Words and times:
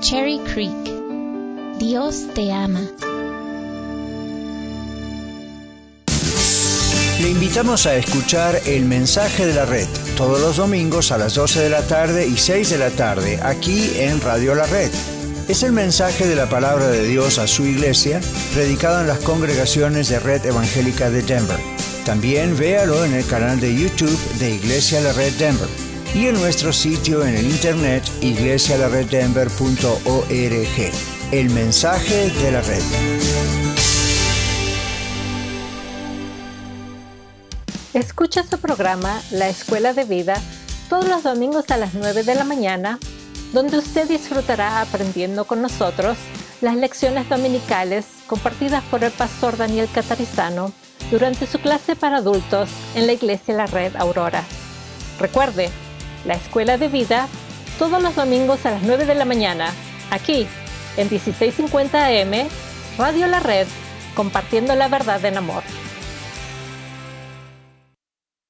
Cherry 0.00 0.38
Creek. 0.40 0.74
Dios 1.78 2.26
te 2.34 2.52
ama. 2.52 2.82
Le 7.20 7.30
invitamos 7.30 7.86
a 7.86 7.96
escuchar 7.96 8.60
el 8.66 8.84
mensaje 8.84 9.46
de 9.46 9.54
la 9.54 9.64
red 9.64 9.88
todos 10.16 10.40
los 10.40 10.56
domingos 10.56 11.12
a 11.12 11.18
las 11.18 11.34
12 11.34 11.60
de 11.60 11.70
la 11.70 11.80
tarde 11.82 12.26
y 12.26 12.36
6 12.36 12.70
de 12.70 12.78
la 12.78 12.90
tarde 12.90 13.40
aquí 13.42 13.90
en 13.96 14.20
Radio 14.20 14.54
La 14.54 14.66
Red. 14.66 14.90
Es 15.48 15.62
el 15.62 15.72
mensaje 15.72 16.26
de 16.26 16.36
la 16.36 16.46
palabra 16.46 16.88
de 16.88 17.06
Dios 17.06 17.38
a 17.38 17.46
su 17.46 17.64
iglesia, 17.64 18.20
predicado 18.52 19.00
en 19.00 19.06
las 19.06 19.20
congregaciones 19.20 20.08
de 20.08 20.20
Red 20.20 20.44
Evangélica 20.44 21.08
de 21.08 21.22
Denver. 21.22 21.58
También 22.04 22.56
véalo 22.56 23.04
en 23.04 23.14
el 23.14 23.26
canal 23.26 23.60
de 23.60 23.74
YouTube 23.74 24.18
de 24.38 24.54
Iglesia 24.54 25.00
La 25.00 25.12
Red 25.12 25.32
Denver 25.34 25.85
y 26.14 26.26
en 26.26 26.34
nuestro 26.34 26.72
sitio 26.72 27.24
en 27.24 27.34
el 27.34 27.46
internet 27.46 28.02
iglesialareddenver.org. 28.20 30.92
El 31.32 31.50
mensaje 31.50 32.30
de 32.30 32.52
la 32.52 32.60
red. 32.60 32.82
Escucha 37.94 38.42
su 38.42 38.58
programa 38.58 39.20
La 39.30 39.48
Escuela 39.48 39.92
de 39.92 40.04
Vida 40.04 40.40
todos 40.88 41.08
los 41.08 41.22
domingos 41.22 41.70
a 41.70 41.76
las 41.76 41.94
9 41.94 42.22
de 42.22 42.34
la 42.34 42.44
mañana, 42.44 42.98
donde 43.52 43.78
usted 43.78 44.08
disfrutará 44.08 44.80
aprendiendo 44.80 45.46
con 45.46 45.62
nosotros 45.62 46.16
las 46.60 46.76
lecciones 46.76 47.28
dominicales 47.28 48.06
compartidas 48.26 48.82
por 48.84 49.04
el 49.04 49.12
pastor 49.12 49.56
Daniel 49.56 49.88
Catarizano 49.92 50.72
durante 51.10 51.46
su 51.46 51.58
clase 51.58 51.96
para 51.96 52.18
adultos 52.18 52.70
en 52.94 53.06
la 53.06 53.12
Iglesia 53.12 53.54
La 53.54 53.66
Red 53.66 53.96
Aurora. 53.96 54.42
Recuerde, 55.18 55.70
La 56.26 56.34
Escuela 56.34 56.76
de 56.76 56.88
Vida 56.88 57.28
todos 57.78 58.02
los 58.02 58.14
domingos 58.14 58.64
a 58.66 58.70
las 58.70 58.82
9 58.82 59.06
de 59.06 59.14
la 59.14 59.24
mañana, 59.24 59.72
aquí 60.10 60.46
en 60.96 61.10
1650 61.10 62.06
AM, 62.06 62.48
Radio 62.98 63.26
La 63.26 63.40
Red, 63.40 63.66
compartiendo 64.14 64.74
la 64.74 64.88
verdad 64.88 65.24
en 65.24 65.36
amor. 65.36 65.62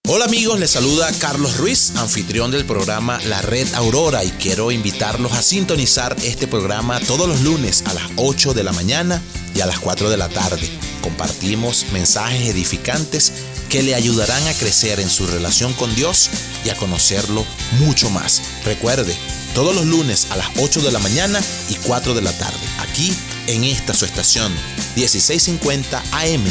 Hola 0.08 0.26
amigos, 0.26 0.60
les 0.60 0.70
saluda 0.70 1.10
Carlos 1.18 1.58
Ruiz, 1.58 1.96
anfitrión 1.96 2.52
del 2.52 2.64
programa 2.64 3.18
La 3.26 3.42
Red 3.42 3.74
Aurora 3.74 4.22
y 4.22 4.30
quiero 4.30 4.70
invitarlos 4.70 5.32
a 5.32 5.42
sintonizar 5.42 6.16
este 6.22 6.46
programa 6.46 7.00
todos 7.00 7.28
los 7.28 7.40
lunes 7.40 7.82
a 7.88 7.92
las 7.92 8.04
8 8.14 8.54
de 8.54 8.62
la 8.62 8.72
mañana 8.72 9.20
y 9.52 9.60
a 9.60 9.66
las 9.66 9.80
4 9.80 10.08
de 10.08 10.16
la 10.16 10.28
tarde. 10.28 10.70
Compartimos 11.02 11.86
mensajes 11.92 12.48
edificantes 12.48 13.45
que 13.68 13.82
le 13.82 13.94
ayudarán 13.94 14.46
a 14.46 14.54
crecer 14.54 15.00
en 15.00 15.10
su 15.10 15.26
relación 15.26 15.72
con 15.74 15.94
Dios 15.94 16.30
y 16.64 16.70
a 16.70 16.76
conocerlo 16.76 17.44
mucho 17.78 18.10
más. 18.10 18.42
Recuerde, 18.64 19.16
todos 19.54 19.74
los 19.74 19.86
lunes 19.86 20.28
a 20.30 20.36
las 20.36 20.48
8 20.58 20.82
de 20.82 20.92
la 20.92 20.98
mañana 20.98 21.40
y 21.68 21.74
4 21.74 22.14
de 22.14 22.22
la 22.22 22.32
tarde, 22.32 22.58
aquí 22.78 23.12
en 23.46 23.64
esta 23.64 23.94
su 23.94 24.04
estación 24.04 24.52
1650 24.96 26.02
AM, 26.12 26.44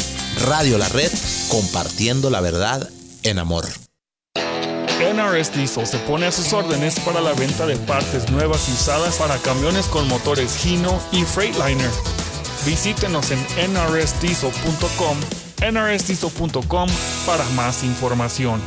Radio 0.46 0.78
La 0.78 0.88
Red, 0.88 1.10
compartiendo 1.48 2.30
la 2.30 2.40
verdad 2.40 2.88
en 3.22 3.38
amor. 3.38 3.68
NRS 4.98 5.52
Diesel 5.52 5.86
se 5.86 5.98
pone 5.98 6.26
a 6.26 6.32
sus 6.32 6.52
órdenes 6.54 6.98
para 7.00 7.20
la 7.20 7.34
venta 7.34 7.66
de 7.66 7.76
partes 7.76 8.30
nuevas 8.30 8.68
y 8.68 8.72
usadas 8.72 9.16
para 9.16 9.36
camiones 9.38 9.86
con 9.86 10.08
motores 10.08 10.64
Hino 10.64 11.00
y 11.12 11.22
Freightliner. 11.22 11.90
Visítenos 12.64 13.30
en 13.30 13.38
nrsdiesel.com, 13.72 15.18
nrsdiesel.com 15.62 16.88
para 17.26 17.44
más 17.50 17.84
información. 17.84 18.60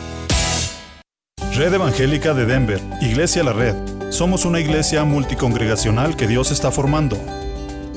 Red 1.54 1.74
Evangélica 1.74 2.34
de 2.34 2.46
Denver, 2.46 2.82
Iglesia 3.02 3.44
La 3.44 3.54
Red. 3.54 3.76
Somos 4.12 4.46
una 4.46 4.60
iglesia 4.60 5.04
multicongregacional 5.04 6.16
que 6.16 6.28
Dios 6.28 6.52
está 6.52 6.72
formando. 6.72 7.18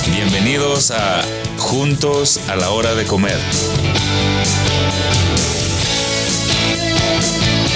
Bienvenidos 0.07 0.91
a 0.91 1.23
Juntos 1.60 2.41
a 2.48 2.56
la 2.56 2.71
hora 2.71 2.94
de 2.94 3.04
comer. 3.04 3.38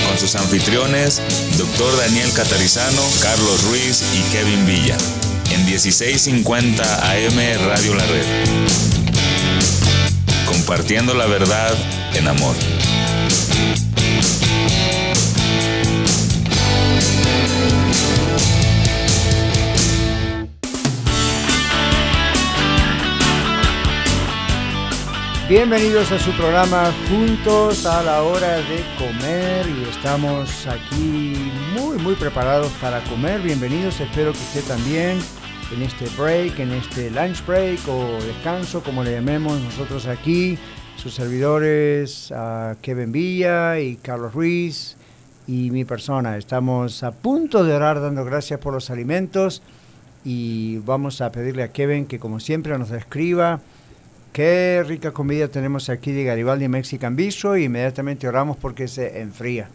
Con 0.08 0.18
sus 0.18 0.34
anfitriones, 0.34 1.20
Dr. 1.56 1.96
Daniel 1.98 2.32
Catarizano, 2.32 3.02
Carlos 3.22 3.62
Ruiz 3.64 4.02
y 4.14 4.32
Kevin 4.32 4.66
Villa. 4.66 4.96
En 5.52 5.64
1650 5.66 7.10
AM 7.10 7.66
Radio 7.66 7.94
La 7.94 8.06
Red. 8.06 8.26
Compartiendo 10.46 11.14
la 11.14 11.26
verdad 11.26 11.72
en 12.14 12.26
amor. 12.26 12.73
Bienvenidos 25.47 26.10
a 26.10 26.19
su 26.19 26.32
programa 26.32 26.91
Juntos 27.06 27.84
a 27.84 28.03
la 28.03 28.22
hora 28.22 28.56
de 28.56 28.82
comer 28.97 29.66
y 29.69 29.91
estamos 29.91 30.66
aquí 30.66 31.34
muy 31.78 31.99
muy 31.99 32.15
preparados 32.15 32.72
para 32.81 33.05
comer. 33.05 33.43
Bienvenidos, 33.43 34.00
espero 34.00 34.32
que 34.32 34.38
usted 34.38 34.65
también 34.65 35.19
en 35.71 35.82
este 35.82 36.06
break, 36.16 36.60
en 36.60 36.72
este 36.72 37.10
lunch 37.10 37.44
break 37.44 37.78
o 37.87 38.25
descanso, 38.25 38.82
como 38.82 39.05
le 39.05 39.12
llamemos 39.12 39.60
nosotros 39.60 40.06
aquí, 40.06 40.56
sus 40.97 41.12
servidores 41.12 42.32
Kevin 42.81 43.12
Villa 43.12 43.78
y 43.78 43.97
Carlos 43.97 44.32
Ruiz 44.32 44.97
y 45.47 45.71
mi 45.71 45.84
persona. 45.84 46.38
Estamos 46.38 47.03
a 47.03 47.12
punto 47.12 47.65
de 47.65 47.75
orar 47.75 48.00
dando 48.00 48.25
gracias 48.25 48.61
por 48.61 48.72
los 48.72 48.88
alimentos 48.88 49.61
y 50.25 50.78
vamos 50.78 51.21
a 51.21 51.31
pedirle 51.31 51.65
a 51.65 51.69
Kevin 51.69 52.06
que 52.06 52.19
como 52.19 52.41
siempre 52.41 52.78
nos 52.78 52.91
escriba 52.93 53.61
Qué 54.34 54.82
rica 54.84 55.12
comida 55.12 55.46
tenemos 55.46 55.88
aquí 55.88 56.10
de 56.10 56.24
Garibaldi 56.24 56.66
Mexican 56.66 57.14
Bistro 57.14 57.56
y 57.56 57.66
inmediatamente 57.66 58.26
oramos 58.26 58.56
porque 58.56 58.88
se 58.88 59.20
enfría. 59.20 59.68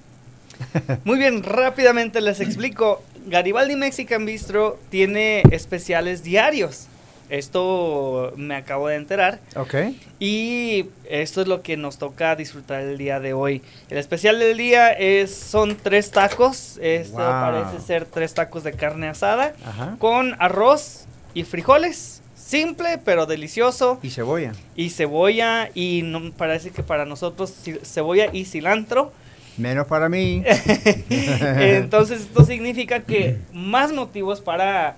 Muy 1.05 1.17
bien, 1.17 1.43
rápidamente 1.43 2.19
les 2.19 2.41
explico. 2.41 3.01
Garibaldi 3.27 3.77
Mexican 3.77 4.25
Bistro 4.25 4.77
tiene 4.89 5.43
especiales 5.51 6.23
diarios. 6.23 6.87
Esto 7.29 8.33
me 8.35 8.53
acabo 8.57 8.89
de 8.89 8.95
enterar. 8.97 9.39
Ok. 9.55 9.75
Y 10.19 10.87
esto 11.09 11.39
es 11.39 11.47
lo 11.47 11.61
que 11.61 11.77
nos 11.77 11.97
toca 11.97 12.35
disfrutar 12.35 12.81
el 12.81 12.97
día 12.97 13.21
de 13.21 13.31
hoy. 13.31 13.61
El 13.89 13.97
especial 13.97 14.39
del 14.39 14.57
día 14.57 14.91
es 14.91 15.33
son 15.33 15.77
tres 15.77 16.11
tacos. 16.11 16.77
Esto 16.81 17.15
Wow. 17.19 17.25
parece 17.29 17.79
ser 17.79 18.03
tres 18.03 18.33
tacos 18.33 18.65
de 18.65 18.73
carne 18.73 19.07
asada 19.07 19.53
Ajá. 19.65 19.95
con 19.99 20.35
arroz 20.37 21.05
y 21.33 21.45
frijoles. 21.45 22.18
Simple 22.49 22.97
pero 22.97 23.27
delicioso. 23.27 23.99
Y 24.01 24.09
cebolla. 24.09 24.53
Y 24.75 24.89
cebolla 24.89 25.69
y 25.75 26.01
no, 26.03 26.31
parece 26.31 26.71
que 26.71 26.81
para 26.81 27.05
nosotros 27.05 27.53
cebolla 27.83 28.33
y 28.33 28.45
cilantro. 28.45 29.13
Menos 29.55 29.85
para 29.85 30.09
mí. 30.09 30.41
Entonces 31.11 32.21
esto 32.21 32.43
significa 32.45 33.01
que 33.01 33.37
más 33.53 33.93
motivos 33.93 34.41
para 34.41 34.97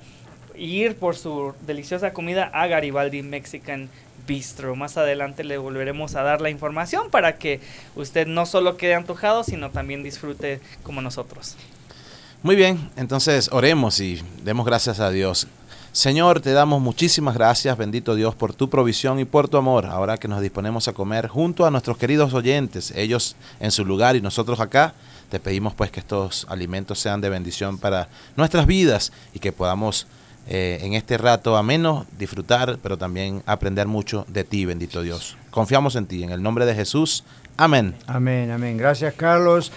ir 0.55 0.95
por 0.95 1.17
su 1.17 1.53
deliciosa 1.67 2.13
comida 2.13 2.49
a 2.53 2.67
Garibaldi 2.67 3.21
Mexican 3.21 3.89
Bistro. 4.25 4.77
Más 4.77 4.95
adelante 4.95 5.43
le 5.43 5.57
volveremos 5.57 6.15
a 6.15 6.23
dar 6.23 6.39
la 6.39 6.49
información 6.49 7.09
para 7.11 7.37
que 7.37 7.59
usted 7.97 8.27
no 8.27 8.45
solo 8.45 8.77
quede 8.77 8.95
antojado, 8.95 9.43
sino 9.43 9.71
también 9.71 10.03
disfrute 10.03 10.61
como 10.83 11.01
nosotros. 11.01 11.57
Muy 12.43 12.55
bien, 12.55 12.89
entonces 12.95 13.49
oremos 13.51 13.99
y 13.99 14.21
demos 14.41 14.65
gracias 14.65 15.01
a 15.01 15.11
Dios. 15.11 15.47
Señor, 15.93 16.39
te 16.39 16.53
damos 16.53 16.81
muchísimas 16.81 17.35
gracias, 17.35 17.77
bendito 17.77 18.15
Dios, 18.15 18.33
por 18.33 18.53
tu 18.53 18.69
provisión 18.69 19.19
y 19.19 19.25
por 19.25 19.49
tu 19.49 19.57
amor. 19.57 19.85
Ahora 19.85 20.15
que 20.15 20.29
nos 20.29 20.39
disponemos 20.39 20.87
a 20.87 20.93
comer 20.93 21.27
junto 21.27 21.65
a 21.65 21.71
nuestros 21.71 21.97
queridos 21.97 22.33
oyentes, 22.33 22.93
ellos 22.95 23.35
en 23.59 23.71
su 23.71 23.83
lugar 23.83 24.15
y 24.15 24.21
nosotros 24.21 24.61
acá, 24.61 24.93
te 25.29 25.41
pedimos 25.41 25.73
pues 25.73 25.91
que 25.91 25.99
estos 25.99 26.47
alimentos 26.49 26.97
sean 26.97 27.19
de 27.19 27.29
bendición 27.29 27.77
para 27.77 28.07
nuestras 28.37 28.67
vidas 28.67 29.11
y 29.33 29.39
que 29.39 29.51
podamos 29.51 30.07
eh, 30.47 30.79
en 30.81 30.93
este 30.93 31.17
rato 31.17 31.57
ameno 31.57 32.05
disfrutar, 32.17 32.79
pero 32.81 32.97
también 32.97 33.43
aprender 33.45 33.87
mucho 33.87 34.25
de 34.29 34.45
ti, 34.45 34.63
bendito 34.63 35.01
Dios. 35.01 35.35
Confiamos 35.49 35.97
en 35.97 36.05
ti, 36.05 36.23
en 36.23 36.29
el 36.29 36.41
nombre 36.41 36.65
de 36.65 36.73
Jesús. 36.73 37.25
Amén. 37.57 37.95
Amén, 38.07 38.49
amén. 38.49 38.77
Gracias, 38.77 39.13
Carlos. 39.15 39.73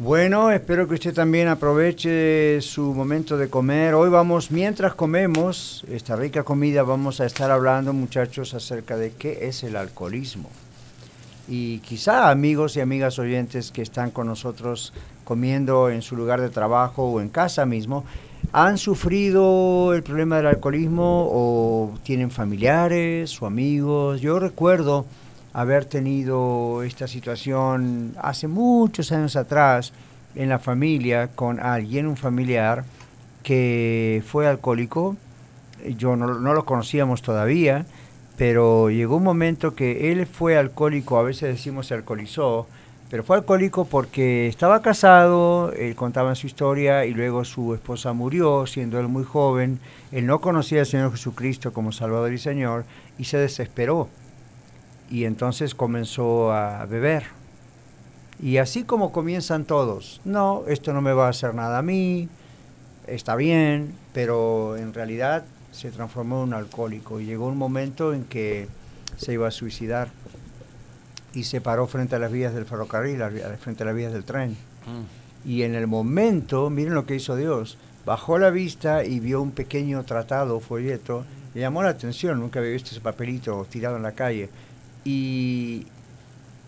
Bueno, 0.00 0.52
espero 0.52 0.86
que 0.86 0.94
usted 0.94 1.12
también 1.12 1.48
aproveche 1.48 2.60
su 2.60 2.94
momento 2.94 3.36
de 3.36 3.50
comer. 3.50 3.94
Hoy 3.94 4.08
vamos, 4.08 4.52
mientras 4.52 4.94
comemos 4.94 5.84
esta 5.90 6.14
rica 6.14 6.44
comida, 6.44 6.84
vamos 6.84 7.20
a 7.20 7.26
estar 7.26 7.50
hablando, 7.50 7.92
muchachos, 7.92 8.54
acerca 8.54 8.96
de 8.96 9.10
qué 9.10 9.48
es 9.48 9.64
el 9.64 9.74
alcoholismo. 9.74 10.50
Y 11.48 11.80
quizá 11.80 12.30
amigos 12.30 12.76
y 12.76 12.80
amigas 12.80 13.18
oyentes 13.18 13.72
que 13.72 13.82
están 13.82 14.12
con 14.12 14.28
nosotros 14.28 14.92
comiendo 15.24 15.90
en 15.90 16.02
su 16.02 16.14
lugar 16.14 16.40
de 16.40 16.50
trabajo 16.50 17.10
o 17.10 17.20
en 17.20 17.28
casa 17.28 17.66
mismo, 17.66 18.04
han 18.52 18.78
sufrido 18.78 19.94
el 19.94 20.04
problema 20.04 20.36
del 20.36 20.46
alcoholismo 20.46 21.28
o 21.28 21.98
tienen 22.04 22.30
familiares 22.30 23.42
o 23.42 23.46
amigos. 23.46 24.20
Yo 24.20 24.38
recuerdo 24.38 25.06
haber 25.52 25.84
tenido 25.84 26.82
esta 26.82 27.08
situación 27.08 28.14
hace 28.20 28.48
muchos 28.48 29.12
años 29.12 29.36
atrás 29.36 29.92
en 30.34 30.48
la 30.48 30.58
familia 30.58 31.28
con 31.34 31.60
alguien, 31.60 32.06
un 32.06 32.16
familiar, 32.16 32.84
que 33.42 34.22
fue 34.26 34.46
alcohólico. 34.46 35.16
Yo 35.96 36.16
no, 36.16 36.26
lo 36.26 36.64
conocíamos 36.64 37.22
todavía, 37.22 37.86
pero 38.36 38.90
llegó 38.90 39.16
un 39.16 39.24
momento 39.24 39.74
que 39.74 40.12
él 40.12 40.26
fue 40.26 40.58
alcohólico, 40.58 41.18
a 41.18 41.22
veces 41.22 41.48
decimos 41.48 41.86
se 41.86 41.94
alcoholizó, 41.94 42.66
pero 43.10 43.22
fue 43.22 43.36
alcohólico 43.36 43.86
porque 43.86 44.48
estaba 44.48 44.82
casado, 44.82 45.72
él 45.72 45.94
contaba 45.94 46.34
su 46.34 46.46
historia 46.46 47.06
y 47.06 47.14
luego 47.14 47.44
su 47.44 47.72
esposa 47.74 48.12
murió 48.12 48.66
siendo 48.66 49.00
él 49.00 49.08
muy 49.08 49.24
joven, 49.24 49.78
él 50.12 50.26
no 50.26 50.40
conocía 50.40 50.80
al 50.80 50.86
Señor 50.86 51.12
Jesucristo 51.12 51.72
como 51.72 51.90
Salvador 51.90 52.32
y 52.32 52.38
Señor 52.38 52.84
y 53.18 53.24
se 53.24 53.38
desesperó 53.38 54.08
y 55.10 55.24
entonces 55.24 55.74
comenzó 55.74 56.52
a 56.52 56.84
beber. 56.86 57.24
Y 58.40 58.58
así 58.58 58.84
como 58.84 59.10
comienzan 59.10 59.64
todos, 59.64 60.20
no, 60.24 60.62
esto 60.68 60.92
no 60.92 61.00
me 61.00 61.12
va 61.12 61.26
a 61.26 61.30
hacer 61.30 61.54
nada 61.54 61.78
a 61.78 61.82
mí, 61.82 62.28
está 63.06 63.34
bien, 63.34 63.94
pero 64.12 64.76
en 64.76 64.94
realidad 64.94 65.44
se 65.72 65.90
transformó 65.90 66.42
en 66.42 66.48
un 66.48 66.54
alcohólico 66.54 67.20
y 67.20 67.26
llegó 67.26 67.46
un 67.46 67.58
momento 67.58 68.14
en 68.14 68.24
que 68.24 68.68
se 69.16 69.32
iba 69.32 69.48
a 69.48 69.50
suicidar 69.50 70.08
y 71.34 71.44
se 71.44 71.60
paró 71.60 71.86
frente 71.86 72.16
a 72.16 72.18
las 72.18 72.30
vías 72.30 72.54
del 72.54 72.64
ferrocarril, 72.64 73.20
frente 73.60 73.82
a 73.82 73.86
las 73.86 73.94
vías 73.94 74.12
del 74.12 74.24
tren. 74.24 74.52
Mm. 74.52 75.48
Y 75.48 75.62
en 75.62 75.74
el 75.74 75.86
momento, 75.86 76.70
miren 76.70 76.94
lo 76.94 77.06
que 77.06 77.16
hizo 77.16 77.34
Dios, 77.34 77.76
bajó 78.06 78.38
la 78.38 78.50
vista 78.50 79.04
y 79.04 79.18
vio 79.18 79.42
un 79.42 79.50
pequeño 79.50 80.04
tratado, 80.04 80.60
folleto, 80.60 81.24
le 81.54 81.60
llamó 81.60 81.82
la 81.82 81.90
atención, 81.90 82.38
nunca 82.38 82.60
había 82.60 82.72
visto 82.72 82.90
ese 82.90 83.00
papelito 83.00 83.66
tirado 83.68 83.96
en 83.96 84.02
la 84.02 84.12
calle 84.12 84.48
y 85.08 85.86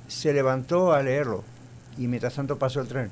se 0.08 0.32
levantó 0.32 0.94
a 0.94 1.02
leerlo 1.02 1.44
y 1.98 2.06
mientras 2.06 2.34
tanto 2.34 2.58
pasó 2.58 2.80
el 2.80 2.88
tren. 2.88 3.10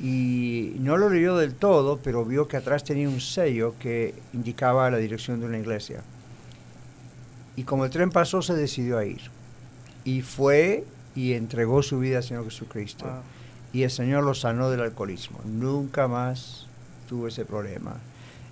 Y 0.00 0.74
no 0.80 0.96
lo 0.96 1.08
leyó 1.10 1.36
del 1.36 1.54
todo, 1.54 2.00
pero 2.02 2.24
vio 2.24 2.48
que 2.48 2.56
atrás 2.56 2.82
tenía 2.82 3.08
un 3.08 3.20
sello 3.20 3.76
que 3.78 4.14
indicaba 4.32 4.90
la 4.90 4.96
dirección 4.96 5.38
de 5.38 5.46
una 5.46 5.58
iglesia. 5.58 6.02
Y 7.54 7.62
como 7.62 7.84
el 7.84 7.92
tren 7.92 8.10
pasó, 8.10 8.42
se 8.42 8.54
decidió 8.54 8.98
a 8.98 9.04
ir. 9.04 9.20
Y 10.04 10.22
fue 10.22 10.84
y 11.14 11.34
entregó 11.34 11.80
su 11.80 12.00
vida 12.00 12.16
al 12.16 12.24
Señor 12.24 12.46
Jesucristo. 12.46 13.06
Y 13.72 13.84
el 13.84 13.90
Señor 13.92 14.24
lo 14.24 14.34
sanó 14.34 14.70
del 14.70 14.80
alcoholismo. 14.80 15.38
Nunca 15.44 16.08
más 16.08 16.66
tuvo 17.08 17.28
ese 17.28 17.44
problema. 17.44 18.00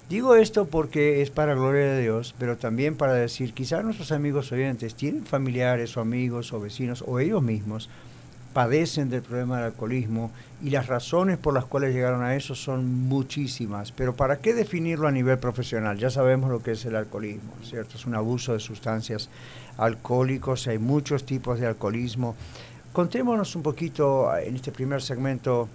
Digo 0.09 0.35
esto 0.37 0.67
porque 0.67 1.21
es 1.21 1.29
para 1.29 1.55
gloria 1.55 1.85
de 1.93 2.01
Dios, 2.01 2.35
pero 2.39 2.57
también 2.57 2.97
para 2.97 3.13
decir, 3.13 3.53
quizás 3.53 3.85
nuestros 3.85 4.11
amigos 4.11 4.51
oyentes 4.53 4.95
tienen 4.95 5.27
familiares 5.27 5.95
o 5.97 6.01
amigos 6.01 6.55
o 6.55 6.61
vecinos 6.61 7.05
o 7.07 7.19
ellos 7.19 7.43
mismos 7.43 7.91
padecen 8.55 9.11
del 9.11 9.21
problema 9.21 9.57
del 9.57 9.67
alcoholismo 9.67 10.31
y 10.63 10.71
las 10.71 10.87
razones 10.87 11.37
por 11.37 11.53
las 11.53 11.67
cuales 11.67 11.95
llegaron 11.95 12.23
a 12.23 12.35
eso 12.35 12.55
son 12.55 13.07
muchísimas. 13.07 13.93
Pero 13.93 14.17
¿para 14.17 14.39
qué 14.39 14.55
definirlo 14.55 15.09
a 15.09 15.13
nivel 15.13 15.39
profesional? 15.39 15.99
Ya 15.99 16.09
sabemos 16.09 16.51
lo 16.51 16.63
que 16.63 16.73
es 16.73 16.85
el 16.87 16.97
alcoholismo, 16.97 17.53
¿cierto? 17.63 17.99
Es 17.99 18.07
un 18.07 18.15
abuso 18.15 18.55
de 18.55 18.61
sustancias 18.61 19.29
alcohólicos, 19.77 20.67
hay 20.69 20.79
muchos 20.79 21.27
tipos 21.27 21.61
de 21.61 21.67
alcoholismo. 21.67 22.35
Contémonos 22.95 23.55
un 23.55 23.63
poquito 23.63 24.35
en 24.39 24.57
este 24.57 24.73
primer 24.73 25.03
segmento. 25.03 25.69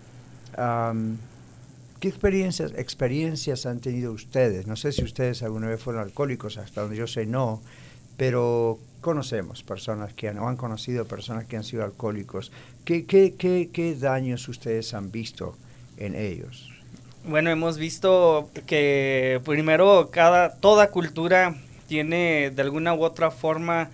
¿Qué 2.03 2.09
experiencias, 2.09 2.73
experiencias 2.75 3.65
han 3.65 3.79
tenido 3.79 4.11
ustedes? 4.11 4.67
No 4.67 4.75
sé 4.75 4.91
si 4.91 5.05
ustedes 5.05 5.41
alguna 5.41 5.69
vez 5.69 5.81
fueron 5.81 6.01
alcohólicos, 6.01 6.57
hasta 6.57 6.81
donde 6.81 6.97
yo 6.97 7.07
sé 7.07 7.25
no, 7.25 7.61
pero 8.17 8.77
conocemos 8.99 9.63
personas 9.63 10.13
que 10.13 10.27
han, 10.27 10.37
o 10.37 10.49
han 10.49 10.57
conocido 10.57 11.05
personas 11.05 11.45
que 11.45 11.55
han 11.55 11.63
sido 11.63 11.85
alcohólicos. 11.85 12.51
¿Qué, 12.83 13.05
qué, 13.05 13.35
qué, 13.37 13.69
qué 13.71 13.95
daños 13.95 14.49
ustedes 14.49 14.93
han 14.93 15.13
visto 15.13 15.55
en 15.95 16.15
ellos? 16.15 16.69
Bueno, 17.23 17.49
hemos 17.51 17.77
visto 17.77 18.49
que 18.67 19.39
primero 19.45 20.09
cada, 20.11 20.55
toda 20.55 20.91
cultura 20.91 21.55
tiene 21.87 22.51
de 22.53 22.61
alguna 22.63 22.93
u 22.93 23.05
otra 23.05 23.31
forma 23.31 23.91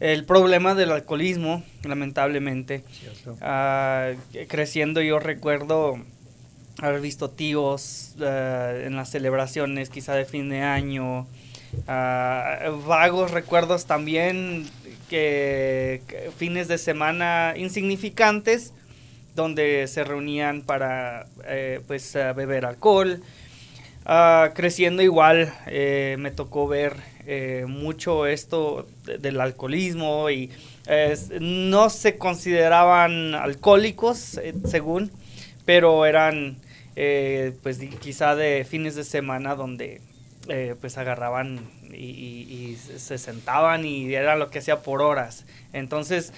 el 0.00 0.24
problema 0.24 0.74
del 0.74 0.92
alcoholismo, 0.92 1.62
lamentablemente. 1.82 2.84
Uh, 3.26 4.16
creciendo 4.48 5.02
yo 5.02 5.18
recuerdo 5.18 5.98
haber 6.80 7.00
visto 7.00 7.30
tíos 7.30 8.14
uh, 8.20 8.24
en 8.24 8.96
las 8.96 9.10
celebraciones, 9.10 9.90
quizá 9.90 10.14
de 10.14 10.24
fin 10.24 10.48
de 10.48 10.62
año. 10.62 11.26
Uh, 11.86 12.80
vagos 12.86 13.30
recuerdos 13.30 13.86
también 13.86 14.66
que, 15.08 16.30
fines 16.36 16.68
de 16.68 16.78
semana 16.78 17.54
insignificantes 17.56 18.72
donde 19.34 19.86
se 19.86 20.02
reunían 20.02 20.62
para 20.62 21.26
eh, 21.46 21.80
pues 21.86 22.14
beber 22.14 22.64
alcohol. 22.64 23.20
Uh, 24.04 24.54
creciendo 24.54 25.02
igual 25.02 25.52
eh, 25.66 26.16
me 26.18 26.30
tocó 26.30 26.66
ver 26.66 26.94
mucho 27.66 28.24
esto 28.26 28.86
del 29.04 29.38
alcoholismo 29.38 30.30
y 30.30 30.50
no 31.40 31.90
se 31.90 32.16
consideraban 32.16 33.34
alcohólicos 33.34 34.40
según, 34.64 35.10
pero 35.66 36.06
eran 36.06 36.56
eh, 37.00 37.52
pues 37.62 37.78
quizá 38.00 38.34
de 38.34 38.66
fines 38.68 38.96
de 38.96 39.04
semana 39.04 39.54
donde 39.54 40.00
eh, 40.48 40.74
pues 40.80 40.98
agarraban 40.98 41.60
y, 41.94 42.76
se 42.96 43.18
sentaban 43.18 43.84
y 43.84 44.12
era 44.12 44.34
lo 44.34 44.50
que 44.50 44.58
hacía 44.58 44.80
por 44.80 45.00
horas. 45.00 45.44
Entonces, 45.72 46.32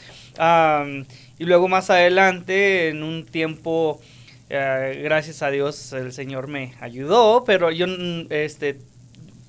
y 1.38 1.44
luego 1.44 1.66
más 1.68 1.88
adelante, 1.88 2.90
en 2.90 3.02
un 3.02 3.24
tiempo, 3.24 4.02
eh, 4.50 5.00
gracias 5.02 5.40
a 5.40 5.50
Dios, 5.50 5.94
el 5.94 6.12
Señor 6.12 6.46
me 6.46 6.74
ayudó, 6.82 7.44
pero 7.46 7.70
yo, 7.70 7.86
este, 8.28 8.76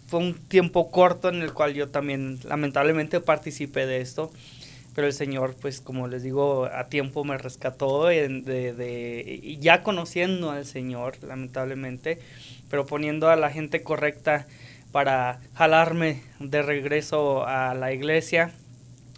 fue 0.08 0.22
un 0.22 0.34
tiempo 0.34 0.92
corto 0.92 1.28
en 1.28 1.42
el 1.42 1.52
cual 1.52 1.74
yo 1.74 1.90
también 1.90 2.40
lamentablemente 2.46 3.20
participé 3.20 3.86
de 3.86 4.00
esto 4.00 4.32
pero 4.94 5.08
el 5.08 5.14
Señor, 5.14 5.56
pues 5.60 5.80
como 5.80 6.08
les 6.08 6.24
digo, 6.24 6.66
a 6.66 6.88
tiempo 6.88 7.24
me 7.24 7.38
rescató 7.38 8.08
de, 8.08 8.28
de, 8.28 9.58
ya 9.60 9.84
conociendo 9.84 10.52
al 10.52 10.66
Señor, 10.66 11.18
lamentablemente, 11.24 12.20
pero 12.70 12.86
poniendo 12.86 13.30
a 13.30 13.36
la 13.36 13.50
gente 13.50 13.84
correcta 13.84 14.48
para 14.92 15.40
jalarme 15.56 16.22
de 16.40 16.62
regreso 16.62 17.48
a 17.48 17.74
la 17.74 17.94
iglesia, 17.94 18.52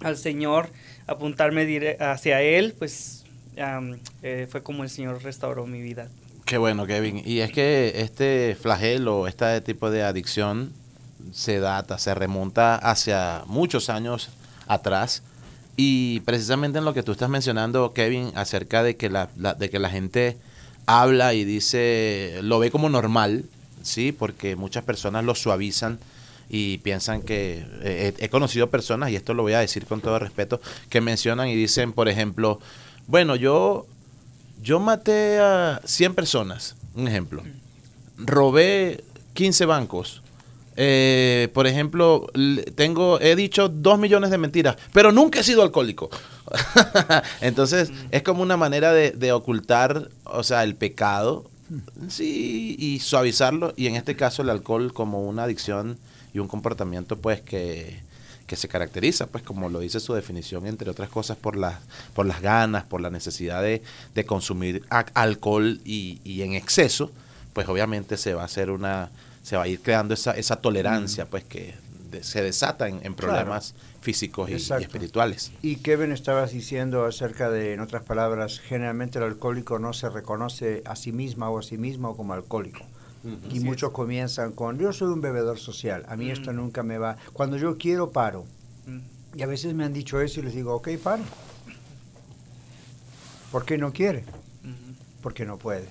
al 0.01 0.18
Señor, 0.18 0.70
apuntarme 1.08 1.98
hacia 2.00 2.42
Él, 2.42 2.75
pues 2.77 3.25
eh, 4.22 4.48
fue 4.50 4.62
como 4.62 4.84
el 4.84 4.89
Señor 4.89 5.24
restauró 5.24 5.65
mi 5.65 5.82
vida. 5.82 6.08
Qué 6.46 6.58
bueno, 6.58 6.86
Kevin. 6.86 7.22
Y 7.25 7.39
es 7.39 7.51
que 7.51 7.94
este 7.96 8.56
flagelo, 8.60 9.27
este 9.27 9.62
tipo 9.62 9.89
de 9.89 10.03
adicción 10.03 10.72
se 11.32 11.60
data, 11.60 11.98
se 11.98 12.13
remonta 12.13 12.75
hacia 12.75 13.44
muchos 13.48 13.89
años 13.89 14.30
atrás 14.68 15.24
y 15.75 16.20
precisamente 16.22 16.80
en 16.80 16.86
lo 16.86 16.94
que 16.94 17.03
tú 17.03 17.12
estás 17.12 17.30
mencionando, 17.30 17.94
Kevin, 17.94 18.32
acerca 18.36 18.84
de 18.84 18.96
que 18.96 19.10
la, 19.10 19.30
de 19.58 19.70
que 19.70 19.80
la 19.80 19.89
gente 19.89 20.38
habla 20.86 21.34
y 21.34 21.46
dice, 21.46 22.39
lo 22.42 22.60
ve 22.60 22.72
como 22.72 22.89
normal, 22.89 23.46
¿sí? 23.82 24.12
Porque 24.12 24.56
muchas 24.56 24.84
personas 24.84 25.24
lo 25.24 25.36
suavizan 25.36 26.00
y 26.50 26.77
piensan 26.80 27.22
que 27.22 27.65
eh, 27.82 28.13
he, 28.18 28.30
conocido 28.30 28.70
personas, 28.70 29.10
y 29.10 29.15
esto 29.15 29.34
lo 29.34 29.44
voy 29.44 29.53
a 29.53 29.60
decir 29.60 29.86
con 29.86 30.01
todo 30.01 30.20
respeto, 30.20 30.62
que 30.89 31.01
mencionan 31.01 31.48
y 31.48 31.56
dicen, 31.56 31.94
por 31.94 32.10
ejemplo, 32.10 32.60
bueno, 33.08 33.36
yo, 33.36 33.86
yo 34.62 34.80
maté 34.80 35.39
a 35.39 35.82
100 35.86 36.15
personas, 36.15 36.75
un 36.96 37.08
ejemplo, 37.08 37.44
robé 38.18 39.03
15 39.34 39.65
bancos, 39.65 40.23
eh, 40.75 41.50
por 41.53 41.68
ejemplo, 41.68 42.27
tengo, 42.75 43.20
he 43.20 43.36
dicho 43.36 43.70
dos 43.70 44.00
millones 44.00 44.32
de 44.32 44.38
mentiras, 44.38 44.77
pero 44.92 45.12
nunca 45.12 45.39
he 45.39 45.44
sido 45.44 45.62
alcohólico. 45.62 46.10
Entonces, 47.42 47.92
mm. 47.92 47.96
es 48.12 48.24
como 48.24 48.42
una 48.42 48.58
manera 48.58 48.94
de, 48.94 49.32
ocultar, 49.32 50.10
o 50.25 50.44
sea, 50.44 50.63
el 50.63 50.75
pecado, 50.75 51.46
sí, 52.08 52.75
y 52.80 53.00
suavizarlo, 53.00 53.74
y 53.75 53.88
en 53.88 53.96
este 53.96 54.15
caso 54.15 54.42
el 54.42 54.50
alcohol 54.50 54.94
como 54.94 55.22
una 55.24 55.44
adicción 55.44 55.98
y 56.34 56.39
un 56.39 56.48
comportamiento, 56.48 57.18
pues, 57.18 57.42
que, 57.42 58.01
que 58.48 58.56
se 58.56 58.68
caracteriza, 58.68 59.27
pues 59.27 59.44
como 59.44 59.70
lo 59.70 59.80
dice 59.80 60.00
su 60.00 60.13
definición, 60.13 60.65
entre 60.65 60.89
otras 60.89 61.10
cosas, 61.10 61.38
por 61.38 61.56
las, 61.56 61.75
por 62.13 62.25
las 62.25 62.42
ganas, 62.42 62.84
por 62.84 63.00
la 63.00 63.12
necesidad 63.12 63.62
de, 63.62 63.84
de 64.15 64.25
consumir 64.25 64.84
alcohol 64.89 65.80
y, 65.86 66.20
y, 66.24 66.42
en 66.42 66.53
exceso, 66.53 67.12
pues 67.53 67.68
obviamente 67.70 68.18
se 68.18 68.34
va 68.34 68.42
a 68.42 68.46
hacer 68.46 68.72
una, 68.72 69.12
se 69.43 69.57
va 69.57 69.63
a 69.63 69.67
ir 69.67 69.81
creando 69.81 70.15
esa, 70.15 70.31
esa 70.31 70.55
tolerancia, 70.55 71.25
pues 71.27 71.43
que 71.43 71.75
se 72.21 72.41
desata 72.41 72.88
en, 72.88 73.13
problemas 73.15 73.75
físicos 74.01 74.50
y, 74.50 74.53
espirituales. 74.53 75.51
Y 75.62 75.77
Kevin 75.77 76.12
estabas 76.12 76.51
diciendo 76.51 77.05
acerca 77.05 77.50
de, 77.50 77.73
en 77.73 77.79
otras 77.79 78.03
palabras, 78.03 78.59
generalmente 78.59 79.19
el 79.19 79.25
alcohólico 79.25 79.79
no 79.79 79.93
se 79.93 80.09
reconoce 80.09 80.83
a 80.85 80.95
sí 80.95 81.12
misma 81.12 81.50
o 81.50 81.59
a 81.59 81.63
sí 81.63 81.77
mismo 81.77 82.15
como 82.15 82.33
alcohólico. 82.33 82.85
y 83.51 83.59
muchos 83.62 83.91
comienzan 83.91 84.51
con, 84.51 84.77
yo 84.77 84.91
soy 84.93 85.09
un 85.09 85.21
bebedor 85.21 85.57
social, 85.57 86.05
a 86.07 86.15
mí 86.15 86.29
esto 86.29 86.51
mm. 86.51 86.55
nunca 86.55 86.83
me 86.83 86.97
va. 86.97 87.17
Cuando 87.31 87.57
yo 87.57 87.77
quiero, 87.77 88.12
paro. 88.12 88.45
Mm. 88.85 89.00
Y 89.38 89.41
a 89.41 89.47
veces 89.47 89.73
me 89.73 89.83
han 89.83 89.93
dicho 89.93 90.21
eso 90.21 90.39
y 90.39 90.43
les 90.43 90.53
digo, 90.53 90.75
ok, 90.75 90.89
paro. 91.01 91.23
¿Por 93.51 93.65
qué 93.65 93.77
no 93.77 93.93
quiere? 93.93 94.23
Porque 95.21 95.45
no 95.45 95.57
puede. 95.57 95.88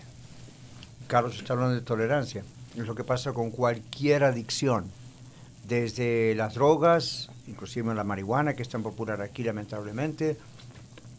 Carlos 1.07 1.37
está 1.39 1.55
hablando 1.55 1.75
de 1.75 1.81
tolerancia. 1.81 2.45
Es 2.77 2.87
lo 2.87 2.95
que 2.95 3.05
pasa 3.05 3.33
con 3.33 3.51
cualquier 3.51 4.25
adicción 4.25 4.91
desde 5.69 6.35
las 6.35 6.55
drogas, 6.55 7.29
inclusive 7.47 7.95
la 7.95 8.05
marihuana 8.05 8.55
que 8.55 8.63
es 8.63 8.69
tan 8.69 8.83
popular 8.83 9.21
aquí 9.21 9.43
lamentablemente, 9.43 10.37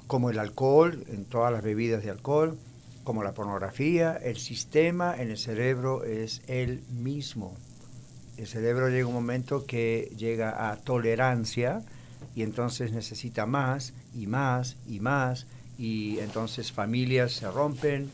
como 0.08 0.30
el 0.30 0.40
alcohol, 0.40 1.04
en 1.10 1.26
todas 1.26 1.54
las 1.54 1.64
bebidas 1.64 2.04
de 2.04 2.10
alcohol, 2.10 2.58
como 3.04 3.24
la 3.24 3.34
pornografía, 3.34 4.14
el 4.16 4.38
sistema 4.38 5.16
en 5.16 5.30
el 5.30 5.38
cerebro 5.38 6.04
es 6.04 6.42
el 6.48 6.82
mismo. 6.90 7.56
El 8.38 8.48
cerebro 8.48 8.90
llega 8.90 9.08
un 9.08 9.14
momento 9.14 9.66
que 9.66 10.12
llega 10.18 10.72
a 10.72 10.78
tolerancia 10.78 11.84
y 12.36 12.42
entonces 12.42 12.92
necesita 12.94 13.46
más 13.46 13.94
y 14.16 14.26
más 14.26 14.76
y 14.88 15.00
más 15.00 15.46
y 15.78 16.20
entonces 16.20 16.72
familias 16.72 17.34
se 17.34 17.50
rompen, 17.52 18.10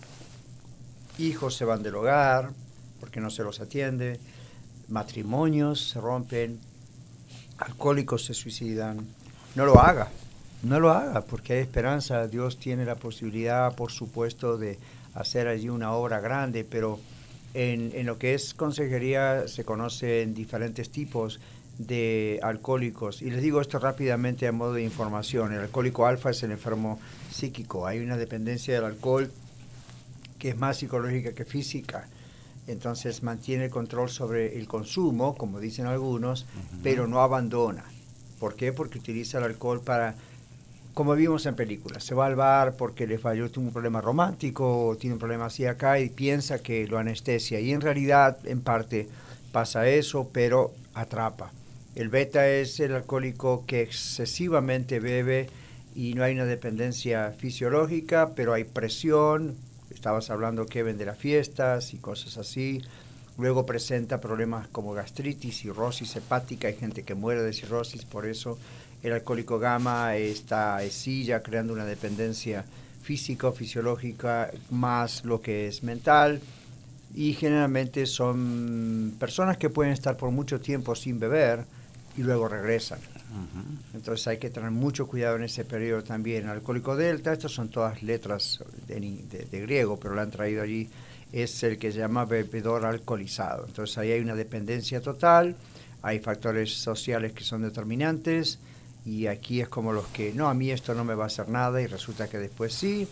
hijos 1.17 1.55
se 1.55 1.65
van 1.65 1.84
del 1.84 1.96
hogar 1.96 2.51
porque 3.00 3.20
no 3.20 3.29
se 3.29 3.44
los 3.44 3.60
atiende, 3.60 4.20
matrimonios 4.88 5.89
se 5.89 6.01
rompen, 6.01 6.60
alcohólicos 7.58 8.25
se 8.25 8.34
suicidan. 8.34 9.00
No 9.56 9.65
lo 9.65 9.79
haga, 9.79 10.10
no 10.63 10.79
lo 10.79 10.91
haga, 10.91 11.22
porque 11.22 11.53
hay 11.53 11.60
esperanza. 11.60 12.27
Dios 12.27 12.58
tiene 12.58 12.86
la 12.86 12.96
posibilidad, 12.96 13.75
por 13.75 13.91
supuesto, 13.91 14.58
de 14.58 14.77
hacer 15.13 15.48
allí 15.48 15.70
una 15.70 15.94
obra 15.94 16.20
grande, 16.20 16.63
pero 16.63 17.00
en, 17.53 17.91
en 17.94 18.06
lo 18.06 18.18
que 18.18 18.34
es 18.34 18.53
consejería 18.53 19.48
se 19.48 19.63
conocen 19.63 20.34
diferentes 20.34 20.89
tipos 20.89 21.39
de 21.77 22.39
alcohólicos. 22.44 23.22
Y 23.22 23.32
les 23.32 23.41
digo 23.41 23.62
esto 23.62 23.79
rápidamente 23.79 24.48
a 24.48 24.51
modo 24.51 24.74
de 24.74 24.84
información. 24.84 25.53
El 25.53 25.62
alcohólico 25.62 26.06
alfa 26.06 26.29
es 26.29 26.44
el 26.44 26.51
enfermo 26.51 27.00
psíquico. 27.32 27.88
Hay 27.88 28.00
una 28.00 28.18
dependencia 28.18 28.74
del 28.74 28.84
alcohol 28.84 29.32
que 30.38 30.50
es 30.50 30.58
más 30.58 30.77
psicológica 30.77 31.34
que 31.34 31.46
física 31.46 32.08
entonces 32.69 33.23
mantiene 33.23 33.65
el 33.65 33.71
control 33.71 34.09
sobre 34.09 34.57
el 34.57 34.67
consumo, 34.67 35.35
como 35.35 35.59
dicen 35.59 35.88
algunos, 35.88 36.45
pero 36.83 37.07
no 37.07 37.21
abandona. 37.21 37.83
¿Por 38.39 38.55
qué? 38.55 38.71
Porque 38.71 38.99
utiliza 38.99 39.39
el 39.39 39.45
alcohol 39.45 39.81
para, 39.81 40.15
como 40.93 41.15
vimos 41.15 41.45
en 41.45 41.55
películas, 41.55 42.03
se 42.03 42.15
va 42.15 42.27
al 42.27 42.35
bar 42.35 42.75
porque 42.77 43.07
le 43.07 43.17
falló, 43.17 43.49
tiene 43.49 43.67
un 43.67 43.73
problema 43.73 44.01
romántico, 44.01 44.88
o 44.88 44.95
tiene 44.95 45.15
un 45.15 45.19
problema 45.19 45.47
así 45.47 45.65
acá 45.65 45.99
y 45.99 46.09
piensa 46.09 46.59
que 46.59 46.88
lo 46.88 46.97
anestesia. 46.97 47.59
Y 47.59 47.71
en 47.71 47.81
realidad, 47.81 48.38
en 48.45 48.61
parte, 48.61 49.07
pasa 49.51 49.88
eso, 49.88 50.29
pero 50.31 50.71
atrapa. 50.93 51.51
El 51.95 52.09
beta 52.09 52.47
es 52.47 52.79
el 52.79 52.93
alcohólico 52.93 53.65
que 53.65 53.81
excesivamente 53.81 54.99
bebe 54.99 55.49
y 55.95 56.13
no 56.13 56.23
hay 56.23 56.35
una 56.35 56.45
dependencia 56.45 57.33
fisiológica, 57.38 58.31
pero 58.35 58.53
hay 58.53 58.63
presión, 58.63 59.55
estabas 59.93 60.29
hablando, 60.29 60.65
Kevin, 60.65 60.98
de 60.98 61.05
las 61.05 61.17
fiestas 61.17 61.93
y 61.93 61.98
cosas 61.98 62.38
así. 62.38 62.81
Luego 63.38 63.65
presenta 63.65 64.19
problemas 64.19 64.67
como 64.67 64.93
gastritis, 64.93 65.60
cirrosis 65.60 66.15
hepática, 66.15 66.67
hay 66.67 66.75
gente 66.75 67.03
que 67.03 67.15
muere 67.15 67.41
de 67.41 67.53
cirrosis, 67.53 68.03
por 68.03 68.25
eso 68.25 68.58
el 69.01 69.13
alcohólico 69.13 69.60
gamma 69.60 70.17
está 70.17 70.81
silla 70.89 71.41
creando 71.41 71.72
una 71.72 71.86
dependencia 71.86 72.65
física, 73.01 73.51
fisiológica, 73.51 74.51
más 74.69 75.24
lo 75.24 75.41
que 75.41 75.67
es 75.67 75.84
mental. 75.84 76.41
Y 77.15 77.34
generalmente 77.34 78.05
son 78.05 79.15
personas 79.19 79.58
que 79.58 79.69
pueden 79.69 79.93
estar 79.93 80.15
por 80.17 80.31
mucho 80.31 80.60
tiempo 80.60 80.93
sin 80.96 81.19
beber 81.19 81.63
y 82.17 82.24
luego 82.24 82.48
regresan. 82.48 83.00
Entonces 83.93 84.27
hay 84.27 84.38
que 84.38 84.50
tener 84.50 84.71
mucho 84.71 85.07
cuidado 85.07 85.36
en 85.36 85.43
ese 85.43 85.65
periodo 85.65 86.03
también. 86.03 86.48
Alcohólico 86.48 86.95
delta, 86.95 87.33
estas 87.33 87.51
son 87.51 87.69
todas 87.69 88.01
letras 88.01 88.63
de, 88.88 89.62
griego, 89.62 90.00
pero 90.00 90.15
lo 90.15 90.21
han 90.21 90.31
traído 90.31 90.63
allí, 90.63 90.89
es 91.31 91.62
el 91.63 91.77
que 91.77 91.91
se 91.91 92.00
llama 92.00 92.25
bebedor 92.25 92.86
alcoholizado. 92.86 93.65
Entonces 93.67 93.98
ahí 93.98 94.12
hay 94.12 94.21
una 94.21 94.36
dependencia 94.36 95.01
total, 95.01 95.55
hay 96.01 96.19
factores 96.19 96.74
sociales 96.74 97.33
que 97.33 97.43
son 97.43 97.62
determinantes 97.62 98.59
y 99.05 99.27
aquí 99.27 99.62
es 99.62 99.69
como 99.69 99.93
los 99.93 100.07
que, 100.07 100.33
no, 100.33 100.50
a 100.50 100.53
mí 100.53 100.71
esto 100.71 100.93
no 100.93 101.03
me 101.03 101.15
va 101.15 101.25
a 101.25 101.27
hacer 101.27 101.50
nada 101.50 101.81
y 101.81 101.88
resulta 101.88 102.27
que 102.27 102.38
después 102.38 102.74
sí. 102.74 103.07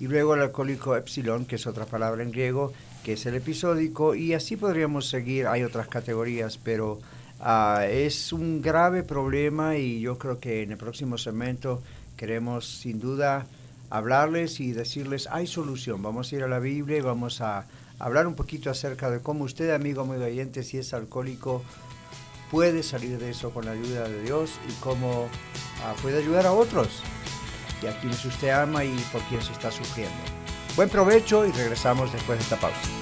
Y 0.00 0.06
luego 0.06 0.34
el 0.34 0.42
alcohólico 0.42 0.96
epsilon, 0.96 1.44
que 1.44 1.56
es 1.56 1.66
otra 1.66 1.84
palabra 1.84 2.22
en 2.22 2.30
griego, 2.30 2.72
que 3.02 3.14
es 3.14 3.26
el 3.26 3.34
episódico, 3.34 4.14
y 4.14 4.32
así 4.32 4.56
podríamos 4.56 5.08
seguir, 5.08 5.46
hay 5.46 5.64
otras 5.64 5.88
categorías, 5.88 6.56
pero 6.58 7.00
Ah, 7.40 7.86
es 7.88 8.32
un 8.32 8.60
grave 8.60 9.04
problema 9.04 9.76
y 9.76 10.00
yo 10.00 10.18
creo 10.18 10.40
que 10.40 10.62
en 10.62 10.72
el 10.72 10.76
próximo 10.76 11.18
segmento 11.18 11.82
queremos 12.16 12.66
sin 12.66 12.98
duda 12.98 13.46
hablarles 13.90 14.60
y 14.60 14.72
decirles 14.72 15.28
hay 15.30 15.46
solución. 15.46 16.02
Vamos 16.02 16.32
a 16.32 16.36
ir 16.36 16.42
a 16.42 16.48
la 16.48 16.58
Biblia 16.58 16.98
y 16.98 17.00
vamos 17.00 17.40
a 17.40 17.66
hablar 17.98 18.26
un 18.26 18.34
poquito 18.34 18.70
acerca 18.70 19.10
de 19.10 19.20
cómo 19.20 19.44
usted, 19.44 19.70
amigo, 19.70 20.02
amigo 20.02 20.24
oyente, 20.24 20.62
si 20.62 20.78
es 20.78 20.92
alcohólico, 20.92 21.62
puede 22.50 22.82
salir 22.82 23.18
de 23.18 23.30
eso 23.30 23.50
con 23.50 23.66
la 23.66 23.72
ayuda 23.72 24.08
de 24.08 24.22
Dios 24.22 24.58
y 24.68 24.72
cómo 24.80 25.28
ah, 25.84 25.94
puede 26.02 26.18
ayudar 26.18 26.46
a 26.46 26.52
otros 26.52 27.02
y 27.82 27.86
a 27.86 27.98
quienes 28.00 28.24
usted 28.24 28.50
ama 28.50 28.84
y 28.84 28.96
por 29.12 29.22
quienes 29.22 29.48
está 29.48 29.70
sufriendo. 29.70 30.16
Buen 30.74 30.88
provecho 30.88 31.46
y 31.46 31.52
regresamos 31.52 32.12
después 32.12 32.38
de 32.38 32.42
esta 32.44 32.56
pausa. 32.56 32.97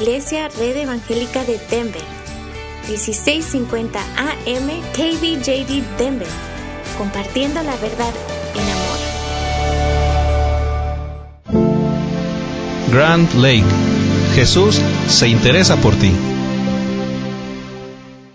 Iglesia 0.00 0.48
Red 0.58 0.78
Evangélica 0.78 1.44
de 1.44 1.60
Denver, 1.70 2.02
1650 2.88 4.00
AM 4.00 4.68
KBJD 4.94 5.84
Denver, 5.98 6.26
compartiendo 6.96 7.62
la 7.62 7.76
verdad 7.76 8.14
en 8.54 8.62
amor. 8.62 8.98
Grand 12.90 13.30
Lake, 13.34 13.62
Jesús 14.34 14.80
se 15.08 15.28
interesa 15.28 15.76
por 15.76 15.94
ti. 15.96 16.10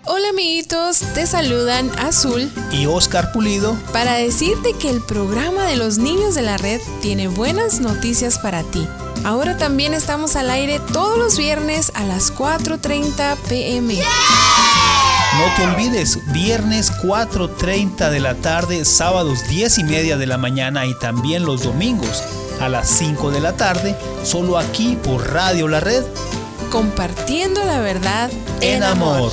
Hola 0.08 0.28
amiguitos, 0.28 1.00
te 1.14 1.26
saludan 1.26 1.90
Azul 1.98 2.48
y 2.70 2.86
Oscar 2.86 3.32
Pulido 3.32 3.76
para 3.92 4.14
decirte 4.14 4.72
que 4.74 4.88
el 4.88 5.00
programa 5.00 5.64
de 5.64 5.76
los 5.76 5.98
niños 5.98 6.36
de 6.36 6.42
la 6.42 6.56
red 6.56 6.80
tiene 7.02 7.26
buenas 7.26 7.80
noticias 7.80 8.38
para 8.38 8.62
ti. 8.62 8.86
Ahora 9.24 9.56
también 9.56 9.94
estamos 9.94 10.36
al 10.36 10.50
aire 10.50 10.80
todos 10.92 11.18
los 11.18 11.36
viernes 11.36 11.90
a 11.96 12.04
las 12.04 12.32
4.30 12.32 13.36
pm. 13.48 13.94
No 13.96 15.54
te 15.56 15.64
olvides, 15.64 16.20
viernes 16.32 16.92
4.30 17.02 18.08
de 18.08 18.20
la 18.20 18.36
tarde, 18.36 18.84
sábados 18.84 19.48
10 19.48 19.78
y 19.78 19.84
media 19.84 20.16
de 20.16 20.26
la 20.26 20.38
mañana 20.38 20.86
y 20.86 20.96
también 21.00 21.44
los 21.44 21.64
domingos 21.64 22.22
a 22.60 22.68
las 22.68 22.88
5 22.88 23.32
de 23.32 23.40
la 23.40 23.54
tarde, 23.56 23.96
solo 24.22 24.56
aquí 24.56 24.96
por 25.02 25.32
Radio 25.32 25.66
La 25.66 25.80
Red. 25.80 26.04
Compartiendo 26.70 27.64
la 27.64 27.80
verdad 27.80 28.30
en, 28.60 28.82
amor. 28.84 29.32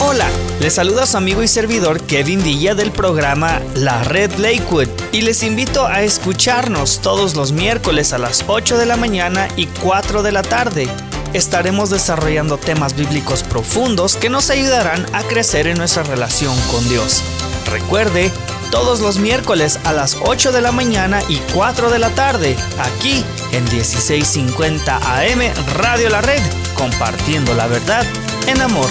Hola, 0.00 0.28
les 0.60 0.74
saluda 0.74 1.06
su 1.06 1.16
amigo 1.16 1.42
y 1.42 1.48
servidor 1.48 2.00
Kevin 2.00 2.42
Villa 2.42 2.74
del 2.74 2.90
programa 2.90 3.60
La 3.76 4.02
Red 4.02 4.34
Lakewood 4.38 4.88
y 5.12 5.22
les 5.22 5.42
invito 5.44 5.86
a 5.86 6.02
escucharnos 6.02 7.00
todos 7.00 7.36
los 7.36 7.52
miércoles 7.52 8.12
a 8.12 8.18
las 8.18 8.44
8 8.48 8.76
de 8.76 8.86
la 8.86 8.96
mañana 8.96 9.48
y 9.56 9.66
4 9.66 10.24
de 10.24 10.32
la 10.32 10.42
tarde. 10.42 10.88
Estaremos 11.32 11.90
desarrollando 11.90 12.58
temas 12.58 12.96
bíblicos 12.96 13.44
profundos 13.44 14.16
que 14.16 14.30
nos 14.30 14.50
ayudarán 14.50 15.06
a 15.12 15.22
crecer 15.22 15.68
en 15.68 15.78
nuestra 15.78 16.02
relación 16.02 16.56
con 16.72 16.86
Dios. 16.88 17.22
Recuerde, 17.70 18.32
todos 18.72 18.98
los 19.00 19.18
miércoles 19.18 19.78
a 19.84 19.92
las 19.92 20.16
8 20.22 20.50
de 20.50 20.60
la 20.60 20.72
mañana 20.72 21.20
y 21.28 21.36
4 21.54 21.90
de 21.90 22.00
la 22.00 22.10
tarde, 22.10 22.56
aquí 22.78 23.24
en 23.52 23.62
1650 23.64 24.96
AM 24.96 25.40
Radio 25.74 26.08
La 26.08 26.20
Red, 26.20 26.42
compartiendo 26.74 27.54
la 27.54 27.68
verdad 27.68 28.04
en 28.48 28.60
amor. 28.60 28.90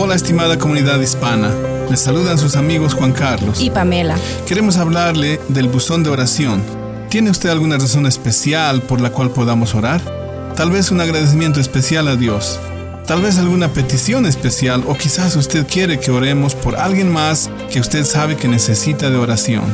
Hola 0.00 0.14
estimada 0.14 0.56
comunidad 0.56 1.00
hispana, 1.00 1.52
les 1.90 1.98
saludan 1.98 2.38
sus 2.38 2.54
amigos 2.54 2.94
Juan 2.94 3.10
Carlos 3.10 3.60
y 3.60 3.68
Pamela. 3.68 4.16
Queremos 4.46 4.76
hablarle 4.76 5.40
del 5.48 5.66
buzón 5.66 6.04
de 6.04 6.10
oración. 6.10 6.62
¿Tiene 7.10 7.30
usted 7.30 7.48
alguna 7.48 7.78
razón 7.78 8.06
especial 8.06 8.80
por 8.82 9.00
la 9.00 9.10
cual 9.10 9.30
podamos 9.30 9.74
orar? 9.74 10.00
Tal 10.54 10.70
vez 10.70 10.92
un 10.92 11.00
agradecimiento 11.00 11.58
especial 11.58 12.06
a 12.06 12.14
Dios. 12.14 12.60
Tal 13.08 13.22
vez 13.22 13.38
alguna 13.38 13.72
petición 13.72 14.24
especial 14.24 14.84
o 14.86 14.94
quizás 14.94 15.34
usted 15.34 15.66
quiere 15.66 15.98
que 15.98 16.12
oremos 16.12 16.54
por 16.54 16.76
alguien 16.76 17.12
más 17.12 17.50
que 17.68 17.80
usted 17.80 18.04
sabe 18.04 18.36
que 18.36 18.46
necesita 18.46 19.10
de 19.10 19.16
oración. 19.16 19.64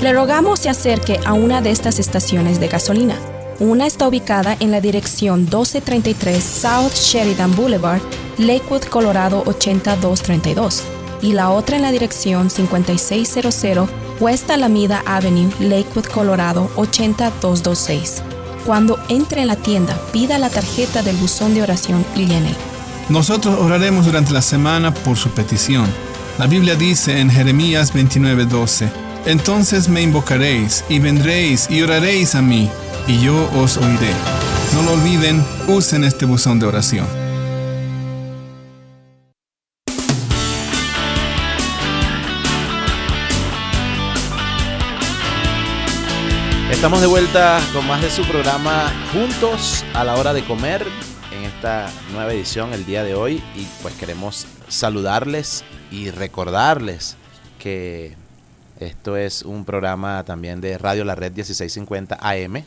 Le 0.00 0.12
rogamos 0.12 0.60
se 0.60 0.68
acerque 0.68 1.18
a 1.24 1.32
una 1.32 1.62
de 1.62 1.72
estas 1.72 1.98
estaciones 1.98 2.60
de 2.60 2.68
gasolina. 2.68 3.16
Una 3.58 3.88
está 3.88 4.06
ubicada 4.06 4.56
en 4.60 4.70
la 4.70 4.80
dirección 4.80 5.40
1233 5.40 6.44
South 6.44 6.94
Sheridan 6.94 7.56
Boulevard 7.56 8.02
Lakewood, 8.38 8.84
Colorado 8.84 9.42
8232 9.46 10.82
y 11.22 11.32
la 11.32 11.50
otra 11.50 11.76
en 11.76 11.82
la 11.82 11.92
dirección 11.92 12.50
5600 12.50 13.88
West 14.20 14.50
Alameda 14.50 15.02
Avenue, 15.06 15.50
Lakewood, 15.60 16.06
Colorado 16.06 16.70
80226. 16.76 18.22
Cuando 18.66 18.98
entre 19.08 19.42
en 19.42 19.48
la 19.48 19.56
tienda, 19.56 19.98
pida 20.12 20.38
la 20.38 20.50
tarjeta 20.50 21.02
del 21.02 21.16
buzón 21.16 21.54
de 21.54 21.62
oración 21.62 22.04
y 22.16 22.26
llene. 22.26 22.54
Nosotros 23.08 23.58
oraremos 23.60 24.06
durante 24.06 24.32
la 24.32 24.42
semana 24.42 24.94
por 24.94 25.16
su 25.16 25.30
petición. 25.30 25.86
La 26.38 26.46
Biblia 26.46 26.74
dice 26.74 27.20
en 27.20 27.30
Jeremías 27.30 27.92
29:12, 27.92 28.88
Entonces 29.26 29.88
me 29.88 30.02
invocaréis 30.02 30.84
y 30.88 30.98
vendréis 30.98 31.70
y 31.70 31.82
oraréis 31.82 32.34
a 32.34 32.42
mí, 32.42 32.70
y 33.06 33.20
yo 33.20 33.48
os 33.56 33.76
oiré. 33.76 34.12
No 34.74 34.82
lo 34.82 34.92
olviden, 34.92 35.44
usen 35.68 36.04
este 36.04 36.24
buzón 36.24 36.58
de 36.58 36.66
oración. 36.66 37.23
Estamos 46.84 47.00
de 47.00 47.06
vuelta 47.06 47.58
con 47.72 47.86
más 47.86 48.02
de 48.02 48.10
su 48.10 48.22
programa 48.24 48.92
Juntos 49.10 49.82
a 49.94 50.04
la 50.04 50.16
hora 50.16 50.34
de 50.34 50.44
comer 50.44 50.86
en 51.32 51.44
esta 51.44 51.90
nueva 52.12 52.34
edición 52.34 52.74
el 52.74 52.84
día 52.84 53.02
de 53.02 53.14
hoy. 53.14 53.42
Y 53.56 53.66
pues 53.80 53.94
queremos 53.94 54.46
saludarles 54.68 55.64
y 55.90 56.10
recordarles 56.10 57.16
que 57.58 58.16
esto 58.80 59.16
es 59.16 59.44
un 59.44 59.64
programa 59.64 60.24
también 60.24 60.60
de 60.60 60.76
Radio 60.76 61.06
La 61.06 61.14
Red 61.14 61.32
1650 61.32 62.18
AM 62.20 62.62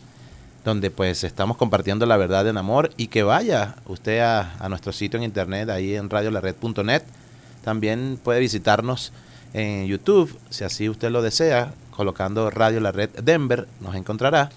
donde 0.65 0.89
pues 0.89 1.23
estamos 1.23 1.55
compartiendo 1.55 2.07
la 2.07 2.17
verdad 2.17 2.47
en 2.47 2.57
amor 2.57 2.89
y 2.97 3.09
que 3.09 3.21
vaya 3.21 3.75
usted 3.85 4.21
a, 4.21 4.55
a 4.57 4.67
nuestro 4.67 4.93
sitio 4.93 5.17
en 5.17 5.25
internet 5.25 5.69
ahí 5.69 5.93
en 5.93 6.09
radiolared.net 6.09 7.03
también 7.63 8.19
puede 8.23 8.39
visitarnos 8.39 9.13
en 9.53 9.85
YouTube 9.85 10.35
si 10.49 10.63
así 10.63 10.89
usted 10.89 11.11
lo 11.11 11.21
desea 11.21 11.71
colocando 11.97 12.49
Radio 12.51 12.79
La 12.79 12.91
Red 12.91 13.09
Denver, 13.23 13.67
nos 13.81 13.95
encontrará. 13.95 14.51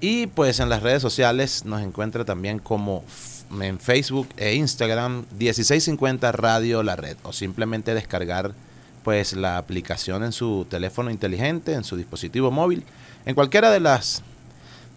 Y 0.00 0.28
pues 0.28 0.60
en 0.60 0.68
las 0.68 0.82
redes 0.82 1.02
sociales 1.02 1.64
nos 1.64 1.82
encuentra 1.82 2.24
también 2.24 2.58
como 2.58 3.02
en 3.60 3.80
Facebook 3.80 4.28
e 4.36 4.54
Instagram 4.54 5.24
1650 5.38 6.30
Radio 6.32 6.82
La 6.82 6.96
Red 6.96 7.16
o 7.24 7.32
simplemente 7.32 7.94
descargar 7.94 8.52
pues 9.02 9.32
la 9.32 9.56
aplicación 9.56 10.22
en 10.22 10.32
su 10.32 10.66
teléfono 10.68 11.10
inteligente, 11.10 11.72
en 11.72 11.84
su 11.84 11.96
dispositivo 11.96 12.50
móvil, 12.50 12.84
en 13.24 13.34
cualquiera 13.34 13.70
de 13.70 13.80
las 13.80 14.22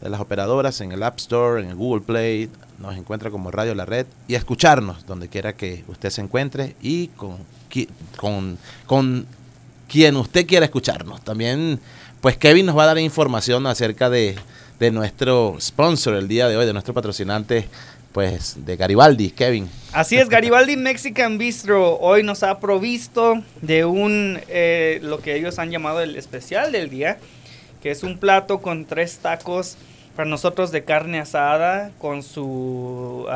de 0.01 0.09
las 0.09 0.19
operadoras, 0.19 0.81
en 0.81 0.91
el 0.91 1.01
App 1.01 1.17
Store, 1.17 1.63
en 1.63 1.69
el 1.69 1.75
Google 1.75 2.01
Play, 2.01 2.49
nos 2.77 2.97
encuentra 2.97 3.31
como 3.31 3.51
Radio 3.51 3.73
La 3.73 3.85
Red 3.85 4.05
y 4.27 4.35
escucharnos 4.35 5.05
donde 5.05 5.29
quiera 5.29 5.53
que 5.53 5.85
usted 5.87 6.09
se 6.09 6.19
encuentre 6.19 6.75
y 6.81 7.07
con, 7.07 7.37
con, 8.17 8.57
con 8.85 9.25
quien 9.93 10.17
usted 10.17 10.47
quiera 10.47 10.65
escucharnos. 10.65 11.23
También, 11.23 11.79
pues 12.19 12.35
Kevin 12.35 12.65
nos 12.65 12.75
va 12.75 12.85
a 12.85 12.87
dar 12.87 12.97
información 12.97 13.67
acerca 13.67 14.09
de, 14.09 14.35
nuestro 14.91 15.55
sponsor 15.61 16.15
el 16.15 16.27
día 16.27 16.49
de 16.49 16.57
hoy, 16.57 16.65
de 16.65 16.73
nuestro 16.73 16.95
patrocinante, 16.95 17.67
pues 18.11 18.65
de 18.65 18.75
Garibaldi, 18.75 19.29
Kevin. 19.29 19.69
Así 19.93 20.17
es, 20.17 20.29
Garibaldi 20.29 20.75
Mexican 20.75 21.37
Bistro 21.37 21.99
hoy 21.99 22.23
nos 22.23 22.41
ha 22.41 22.59
provisto 22.59 23.35
de 23.61 23.85
un, 23.85 24.41
eh, 24.49 24.99
lo 25.03 25.21
que 25.21 25.35
ellos 25.35 25.59
han 25.59 25.69
llamado 25.69 26.01
el 26.01 26.17
especial 26.17 26.71
del 26.71 26.89
día, 26.89 27.19
que 27.81 27.91
es 27.91 28.01
un 28.01 28.17
plato 28.17 28.61
con 28.61 28.85
tres 28.85 29.19
tacos 29.19 29.77
para 30.15 30.27
nosotros 30.27 30.71
de 30.71 30.83
carne 30.83 31.19
asada, 31.19 31.91
con 31.99 32.23
su, 32.23 33.27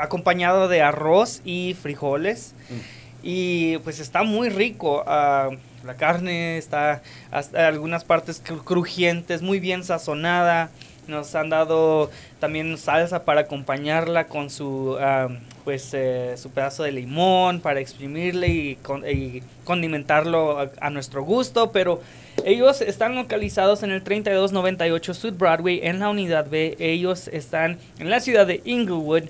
acompañado 0.00 0.66
de 0.68 0.80
arroz 0.80 1.42
y 1.44 1.76
frijoles. 1.80 2.54
Mm. 2.70 3.03
Y 3.26 3.78
pues 3.78 4.00
está 4.00 4.22
muy 4.22 4.50
rico. 4.50 5.02
Ah, 5.06 5.48
la 5.82 5.94
carne 5.94 6.58
está 6.58 7.02
hasta 7.30 7.66
algunas 7.66 8.04
partes 8.04 8.42
crujientes, 8.64 9.40
muy 9.40 9.60
bien 9.60 9.82
sazonada. 9.82 10.70
Nos 11.08 11.34
han 11.34 11.48
dado 11.48 12.10
también 12.38 12.76
salsa 12.76 13.24
para 13.24 13.42
acompañarla 13.42 14.26
con 14.26 14.50
su 14.50 14.98
ah, 15.00 15.28
pues 15.64 15.90
eh, 15.94 16.34
su 16.36 16.50
pedazo 16.50 16.82
de 16.82 16.92
limón 16.92 17.60
para 17.60 17.80
exprimirle 17.80 18.48
y, 18.48 19.42
condimentarlo 19.64 20.70
a, 20.78 20.90
nuestro 20.90 21.24
gusto, 21.24 21.72
pero 21.72 22.02
ellos 22.44 22.82
están 22.82 23.14
localizados 23.14 23.82
en 23.82 23.90
el 23.90 24.02
3298 24.02 25.14
South 25.14 25.38
Broadway 25.38 25.80
en 25.82 26.00
la 26.00 26.10
unidad 26.10 26.50
B. 26.50 26.76
Ellos 26.78 27.28
están 27.28 27.78
en 27.98 28.10
la 28.10 28.20
ciudad 28.20 28.46
de 28.46 28.60
Inglewood 28.66 29.24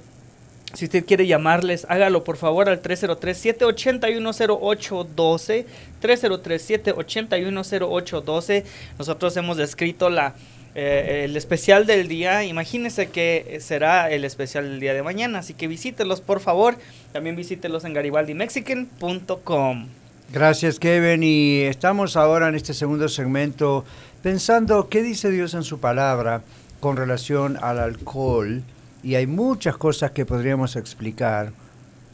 si 0.75 0.87
usted 0.87 1.05
quiere 1.05 1.27
llamarles, 1.27 1.87
hágalo 1.89 2.25
por 2.25 2.37
favor 2.37 2.69
al 2.69 2.83
303-781-0812. 2.83 5.65
303-781-0812. 6.03 8.65
Nosotros 8.99 9.37
hemos 9.37 9.57
descrito 9.57 10.11
la, 10.11 10.35
eh, 10.75 11.23
el 11.25 11.37
especial 11.37 11.87
del 11.87 12.09
día. 12.09 12.43
Imagínense 12.45 13.07
que 13.09 13.59
será 13.61 14.11
el 14.11 14.25
especial 14.25 14.69
del 14.69 14.81
día 14.81 14.95
de 14.95 15.03
mañana. 15.03 15.39
Así 15.39 15.55
que 15.55 15.69
visítelos 15.69 16.21
por 16.21 16.41
favor. 16.41 16.77
También 17.13 17.37
visítelos 17.37 17.85
en 17.85 17.95
garibaldimexican.com. 17.95 19.87
Gracias 20.33 20.81
Kevin 20.81 21.23
y 21.23 21.61
estamos 21.61 22.17
ahora 22.17 22.49
en 22.49 22.57
este 22.57 22.75
segundo 22.75 23.09
segmento 23.09 23.85
pensando 24.23 24.89
qué 24.89 25.03
dice 25.03 25.31
Dios 25.31 25.55
en 25.55 25.63
su 25.63 25.79
palabra 25.79 26.43
con 26.81 26.97
relación 26.97 27.57
al 27.63 27.79
alcohol 27.79 28.65
y 29.05 29.17
hay 29.17 29.27
muchas 29.27 29.77
cosas 29.77 30.12
que 30.12 30.25
podríamos 30.25 30.77
explicar. 30.77 31.53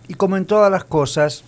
Y 0.08 0.14
como 0.14 0.36
en 0.36 0.44
todas 0.44 0.72
las 0.72 0.82
cosas, 0.82 1.44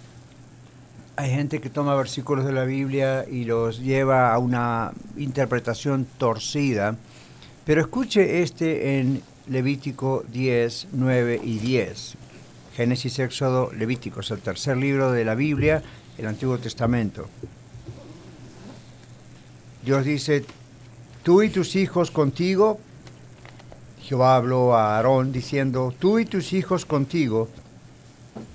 hay 1.17 1.31
gente 1.31 1.61
que 1.61 1.69
toma 1.69 1.97
versículos 1.97 2.45
de 2.45 2.53
la 2.53 2.65
Biblia 2.65 3.27
y 3.29 3.45
los 3.45 3.81
lleva 3.81 4.33
a 4.33 4.39
una 4.39 4.93
interpretación 5.17 6.07
torcida. 6.17 6.97
Pero 7.67 7.81
escuche 7.81 8.43
este 8.43 9.01
en 9.01 9.21
Levítico 9.49 10.25
10, 10.33 10.89
9 10.93 11.41
y 11.43 11.59
10. 11.59 12.15
Génesis, 12.77 13.19
Éxodo, 13.19 13.73
Levítico, 13.73 14.21
es 14.21 14.31
el 14.31 14.41
tercer 14.41 14.77
libro 14.77 15.11
de 15.11 15.25
la 15.25 15.35
Biblia, 15.35 15.83
el 16.19 16.27
Antiguo 16.27 16.57
Testamento. 16.59 17.29
Dios 19.85 20.05
dice, 20.05 20.45
tú 21.25 21.43
y 21.43 21.51
tus 21.51 21.75
hijos 21.75 22.13
contigo, 22.13 22.79
Jehová 24.03 24.37
habló 24.37 24.75
a 24.77 24.97
Aarón 24.97 25.33
diciendo, 25.33 25.95
tú 25.99 26.19
y 26.19 26.27
tus 26.27 26.53
hijos 26.53 26.85
contigo, 26.85 27.49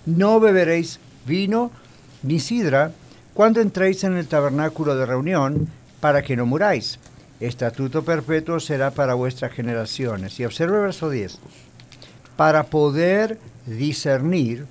no 0.06 0.40
beberéis 0.40 1.00
vino 1.26 1.72
ni 2.24 2.40
sidra 2.40 2.92
cuando 3.34 3.62
entréis 3.62 4.04
en 4.04 4.18
el 4.18 4.28
tabernáculo 4.28 4.96
de 4.96 5.06
reunión, 5.06 5.68
para 6.00 6.22
que 6.22 6.36
no 6.36 6.46
muráis. 6.46 7.00
Estatuto 7.40 8.04
perpetuo 8.04 8.60
será 8.60 8.92
para 8.92 9.14
vuestras 9.14 9.52
generaciones. 9.52 10.40
Y 10.40 10.46
observe 10.46 10.78
el 10.78 10.84
verso 10.84 11.10
10. 11.10 11.38
Para 12.36 12.64
poder 12.64 13.40
discernir 13.66 14.66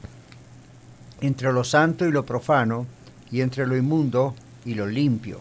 entre 1.21 1.53
lo 1.53 1.63
santo 1.63 2.07
y 2.07 2.13
lo 2.13 2.27
profano, 2.27 2.87
y 3.31 3.41
entre 3.41 3.67
lo 3.67 3.77
inmundo 3.77 4.35
y 4.65 4.75
lo 4.75 4.87
limpio. 4.87 5.41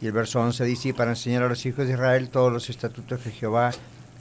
Y 0.00 0.06
el 0.06 0.12
verso 0.12 0.40
11 0.40 0.64
dice, 0.64 0.94
para 0.94 1.10
enseñar 1.10 1.44
a 1.44 1.48
los 1.48 1.64
hijos 1.66 1.86
de 1.86 1.92
Israel 1.92 2.28
todos 2.28 2.52
los 2.52 2.68
estatutos 2.68 3.20
que 3.20 3.30
Jehová 3.30 3.70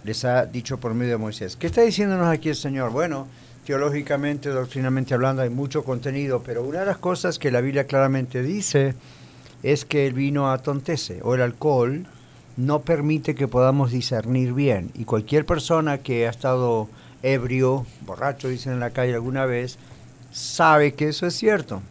les 0.04 0.26
ha 0.26 0.46
dicho 0.46 0.78
por 0.80 0.94
medio 0.94 1.14
de 1.14 1.18
Moisés. 1.18 1.56
¿Qué 1.56 1.68
está 1.68 1.82
diciéndonos 1.82 2.28
aquí 2.28 2.50
el 2.50 2.56
Señor? 2.56 2.92
Bueno, 2.92 3.28
teológicamente, 3.66 4.50
doctrinamente 4.50 5.14
hablando, 5.14 5.42
hay 5.42 5.50
mucho 5.50 5.84
contenido, 5.84 6.44
pero 6.44 6.64
una 6.64 6.82
de 6.82 6.86
las 6.86 6.98
cosas 6.98 7.40
que 7.40 7.52
la 7.52 7.62
Biblia 7.62 7.86
claramente 7.88 8.42
dice 8.42 8.96
es 9.64 9.86
que 9.86 10.06
el 10.06 10.14
vino 10.14 10.52
atontece 10.52 11.20
o 11.24 11.36
el 11.36 11.42
alcohol 11.42 12.06
no 12.58 12.82
permite 12.82 13.34
que 13.34 13.48
podamos 13.48 13.92
discernir 13.92 14.54
bien. 14.54 14.92
Y 14.94 15.06
cualquier 15.06 15.46
persona 15.46 16.00
que 16.00 16.28
ha 16.28 16.30
estado 16.30 16.90
ebrio, 17.24 17.86
borracho, 18.02 18.50
dicen 18.50 18.74
en 18.74 18.80
la 18.80 18.92
calle 18.92 19.14
alguna 19.14 19.46
vez, 19.46 19.78
sabe 20.32 20.94
que 20.94 21.08
eso 21.08 21.26
es 21.26 21.34
cierto. 21.34 21.82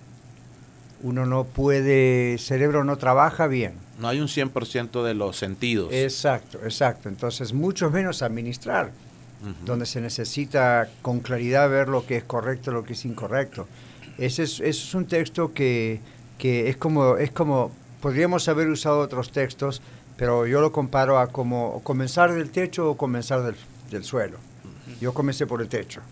Uno 1.03 1.27
no 1.27 1.45
puede, 1.45 2.35
el 2.35 2.39
cerebro 2.39 2.85
no 2.85 2.97
trabaja 2.97 3.47
bien. 3.47 3.73
No 3.99 4.09
hay 4.09 4.21
un 4.21 4.29
100% 4.29 5.03
de 5.05 5.15
los 5.15 5.37
sentidos. 5.37 5.93
Exacto, 5.93 6.59
exacto. 6.65 7.09
Entonces, 7.09 7.53
mucho 7.53 7.91
menos 7.91 8.23
administrar 8.23 8.93
donde 9.65 9.87
se 9.87 10.01
necesita 10.01 10.89
con 11.03 11.21
claridad 11.21 11.69
ver 11.69 11.89
lo 11.89 12.07
que 12.07 12.17
es 12.17 12.25
correcto 12.25 12.71
y 12.71 12.75
lo 12.75 12.85
que 12.85 12.93
es 12.93 13.05
incorrecto. 13.05 13.67
Ese 14.19 14.45
es, 14.45 14.61
es 14.61 14.95
un 14.95 15.07
texto 15.07 15.53
que, 15.53 16.01
que, 16.39 16.69
es, 16.69 16.77
como, 16.77 17.17
es 17.17 17.33
como, 17.33 17.73
podríamos 18.01 18.47
haber 18.49 18.69
usado 18.69 19.01
otros 19.01 19.33
textos, 19.33 19.83
pero 20.17 20.47
yo 20.47 20.61
lo 20.61 20.71
comparo 20.71 21.19
a 21.19 21.29
como 21.29 21.81
comenzar 21.83 22.33
del 22.33 22.51
techo 22.51 22.91
o 22.91 22.97
comenzar 22.97 23.43
del, 23.43 23.57
del 23.91 24.05
suelo. 24.05 24.39
Yo 25.01 25.13
comencé 25.13 25.47
por 25.47 25.61
el 25.61 25.69
techo. 25.69 26.03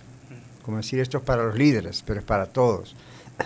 Como 0.65 0.79
decir, 0.79 0.99
esto 0.99 1.19
es 1.19 1.25
para 1.25 1.45
los 1.45 1.57
líderes, 1.57 2.03
pero 2.05 2.21
es 2.21 2.27
para 2.27 2.47
todos. 2.47 2.97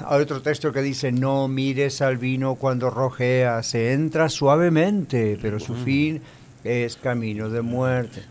Hay 0.07 0.21
otro 0.21 0.43
texto 0.43 0.73
que 0.73 0.83
dice, 0.83 1.13
no 1.13 1.47
mires 1.47 2.03
al 2.03 2.19
vino 2.19 2.57
cuando 2.57 2.91
rojea, 2.91 3.63
se 3.63 3.93
entra 3.93 4.29
suavemente, 4.29 5.39
pero 5.41 5.61
su 5.61 5.75
fin 5.75 6.21
es 6.65 6.97
camino 6.97 7.49
de 7.49 7.63
muerte. 7.63 8.23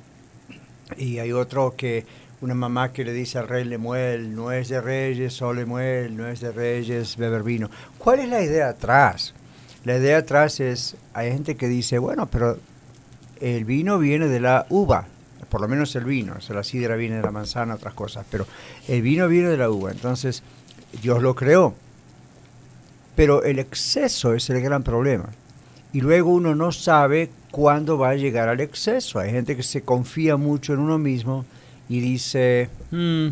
Y 0.97 1.19
hay 1.19 1.31
otro 1.31 1.75
que 1.75 2.05
una 2.41 2.53
mamá 2.53 2.91
que 2.91 3.05
le 3.05 3.13
dice 3.13 3.39
al 3.39 3.47
rey 3.47 3.63
Lemuel, 3.63 4.35
no 4.35 4.51
es 4.51 4.67
de 4.69 4.81
reyes, 4.81 5.33
solo 5.33 5.61
Lemuel, 5.61 6.17
no 6.17 6.27
es 6.27 6.41
de 6.41 6.51
reyes, 6.51 7.15
beber 7.15 7.43
vino. 7.43 7.69
¿Cuál 7.97 8.19
es 8.19 8.29
la 8.29 8.41
idea 8.41 8.69
atrás? 8.69 9.33
La 9.85 9.97
idea 9.97 10.17
atrás 10.17 10.59
es, 10.59 10.97
hay 11.13 11.31
gente 11.31 11.55
que 11.55 11.67
dice, 11.67 11.97
bueno, 11.97 12.27
pero 12.27 12.57
el 13.39 13.63
vino 13.63 13.97
viene 13.99 14.27
de 14.27 14.39
la 14.41 14.65
uva, 14.69 15.07
por 15.49 15.61
lo 15.61 15.67
menos 15.67 15.95
el 15.95 16.03
vino, 16.03 16.35
o 16.37 16.41
sea, 16.41 16.55
la 16.55 16.63
sidra 16.63 16.95
viene 16.95 17.17
de 17.17 17.21
la 17.21 17.31
manzana, 17.31 17.75
otras 17.75 17.93
cosas, 17.93 18.25
pero 18.29 18.45
el 18.87 19.01
vino 19.01 19.27
viene 19.27 19.49
de 19.49 19.57
la 19.57 19.69
uva, 19.69 19.91
entonces 19.91 20.43
Dios 21.01 21.21
lo 21.21 21.35
creó. 21.35 21.73
Pero 23.15 23.43
el 23.43 23.59
exceso 23.59 24.33
es 24.33 24.49
el 24.49 24.61
gran 24.61 24.83
problema. 24.83 25.29
Y 25.91 26.01
luego 26.01 26.31
uno 26.31 26.55
no 26.55 26.71
sabe 26.71 27.29
cuándo 27.51 27.97
va 27.97 28.09
a 28.09 28.15
llegar 28.15 28.49
al 28.49 28.59
exceso. 28.59 29.19
Hay 29.19 29.31
gente 29.31 29.55
que 29.55 29.63
se 29.63 29.83
confía 29.83 30.37
mucho 30.37 30.73
en 30.73 30.79
uno 30.79 30.97
mismo 30.97 31.45
y 31.87 31.99
dice, 31.99 32.69
"Hmm, 32.89 33.29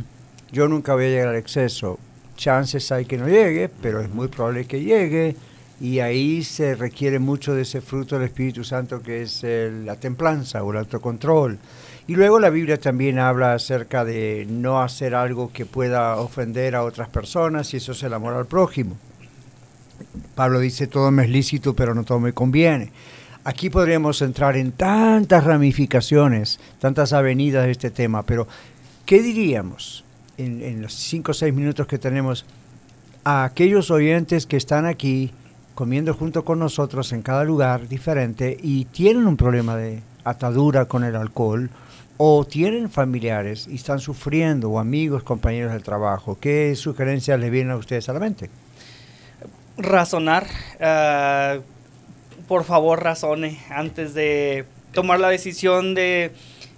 yo 0.52 0.68
nunca 0.68 0.94
voy 0.94 1.06
a 1.06 1.10
llegar 1.10 1.28
al 1.30 1.38
exceso. 1.38 1.98
Chances 2.36 2.92
hay 2.92 3.06
que 3.06 3.18
no 3.18 3.28
llegue, 3.28 3.70
pero 3.82 4.02
es 4.02 4.10
muy 4.10 4.28
probable 4.28 4.66
que 4.66 4.82
llegue. 4.82 5.36
Y 5.82 6.00
ahí 6.00 6.44
se 6.44 6.76
requiere 6.76 7.18
mucho 7.18 7.56
de 7.56 7.64
ese 7.64 7.82
fruto 7.82 8.16
del 8.16 8.28
Espíritu 8.28 8.64
Santo 8.64 9.02
que 9.02 9.24
es 9.24 9.44
la 9.44 9.96
templanza 9.96 10.64
o 10.64 10.72
el 10.72 10.78
autocontrol. 10.78 11.58
Y 12.06 12.14
luego 12.14 12.40
la 12.40 12.52
Biblia 12.52 12.80
también 12.80 13.18
habla 13.18 13.54
acerca 13.54 14.06
de 14.06 14.46
no 14.48 14.80
hacer 14.80 15.16
algo 15.16 15.52
que 15.52 15.66
pueda 15.66 16.18
ofender 16.18 16.76
a 16.76 16.84
otras 16.84 17.10
personas 17.10 17.74
y 17.74 17.78
eso 17.78 17.94
es 17.94 18.04
el 18.04 18.14
amor 18.14 18.36
al 18.36 18.46
prójimo. 18.46 18.96
Pablo 20.36 20.60
dice, 20.60 20.86
todo 20.86 21.10
me 21.10 21.24
es 21.24 21.32
lícito, 21.32 21.76
pero 21.76 21.96
no 21.96 22.04
todo 22.04 22.20
me 22.20 22.34
conviene. 22.34 22.92
Aquí 23.44 23.72
podríamos 23.72 24.22
entrar 24.22 24.58
en 24.58 24.74
tantas 24.74 25.44
ramificaciones, 25.44 26.60
tantas 26.78 27.12
avenidas 27.12 27.66
de 27.66 27.72
este 27.72 27.90
tema, 27.90 28.22
pero 28.24 28.48
¿qué 29.04 29.24
diríamos 29.24 30.04
en 30.38 30.80
los 30.80 30.94
cinco 30.94 31.32
o 31.32 31.34
seis 31.34 31.54
minutos 31.56 31.88
que 31.88 31.98
tenemos 31.98 32.46
a 33.24 33.46
aquellos 33.46 33.90
oyentes 33.90 34.46
que 34.46 34.58
están 34.58 34.86
aquí 34.86 35.32
comiendo 35.76 36.14
junto 36.14 36.44
con 36.46 36.60
nosotros 36.60 37.12
en 37.14 37.22
cada 37.22 37.44
lugar 37.44 37.88
diferente 37.88 38.58
y 38.62 38.86
tienen 38.86 39.28
un 39.28 39.38
problema 39.38 39.76
de 39.76 40.02
atadura 40.24 40.86
con 40.86 41.04
el 41.04 41.16
alcohol 41.16 41.70
o 42.18 42.46
tienen 42.46 42.90
familiares 42.90 43.68
y 43.68 43.76
están 43.76 44.00
sufriendo 44.00 44.70
o 44.70 44.80
amigos, 44.80 45.24
compañeros 45.24 45.72
del 45.74 45.84
trabajo? 45.84 46.38
¿Qué 46.40 46.76
sugerencias 46.76 47.40
les 47.40 47.52
vienen 47.52 47.72
a 47.72 47.78
ustedes 47.78 48.08
a 48.10 48.14
la 48.14 48.20
mente? 48.20 48.50
razonar. 49.78 50.46
ah, 50.80 51.58
por 52.48 52.64
favor, 52.66 53.02
razone 53.02 53.60
antes 53.70 54.14
de 54.14 54.66
tomar 54.92 55.20
la 55.20 55.30
decisión 55.30 55.94
de 55.96 56.32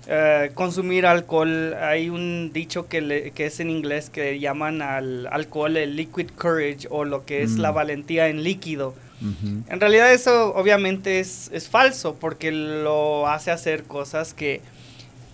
ah, 0.10 0.46
consumir 0.54 1.06
alcohol. 1.06 1.74
Hay 1.82 2.10
un 2.10 2.52
dicho 2.54 2.88
que, 2.88 3.02
le- 3.02 3.32
que 3.32 3.46
es 3.48 3.60
en 3.60 3.70
inglés 3.70 4.10
que 4.10 4.39
llaman 4.39 4.82
al 4.82 5.28
alcohol 5.28 5.78
el 5.78 5.96
liquid 5.96 6.30
courage 6.38 6.88
o 6.89 7.06
lo 7.06 7.26
que 7.26 7.44
es 7.44 7.52
Mm. 7.58 7.60
la 7.62 7.72
valentía 7.72 8.28
en 8.28 8.44
líquido. 8.44 8.96
En 9.70 9.80
realidad 9.80 10.12
eso 10.12 10.54
obviamente 10.54 11.22
es, 11.22 11.50
es 11.54 11.70
falso 11.70 12.16
porque 12.20 12.52
lo 12.52 13.26
hace 13.30 13.52
hacer 13.52 13.84
cosas 13.84 14.34
que 14.34 14.60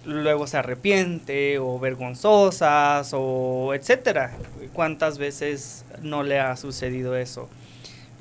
luego 0.05 0.45
se 0.45 0.57
arrepiente 0.57 1.57
o 1.57 1.79
vergonzosas 1.79 3.11
o 3.13 3.73
etcétera. 3.73 4.31
¿Cuántas 4.73 5.17
veces 5.17 5.85
no 6.03 6.21
le 6.21 6.39
ha 6.39 6.55
sucedido 6.55 7.15
eso? 7.17 7.49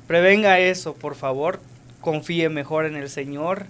Prevenga 0.07 0.59
eso, 0.59 0.95
por 0.95 1.13
favor. 1.13 1.59
Confíe 2.01 2.49
mejor 2.49 2.85
en 2.85 2.95
el 2.95 3.07
Señor 3.09 3.65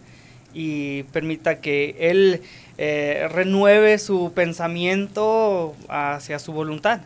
y 0.54 1.04
permita 1.04 1.60
que 1.60 1.98
Él 2.00 2.42
eh, 2.82 3.28
renueve 3.30 3.98
su 3.98 4.32
pensamiento 4.34 5.76
hacia 5.90 6.40
su 6.40 6.54
voluntad. 6.54 7.02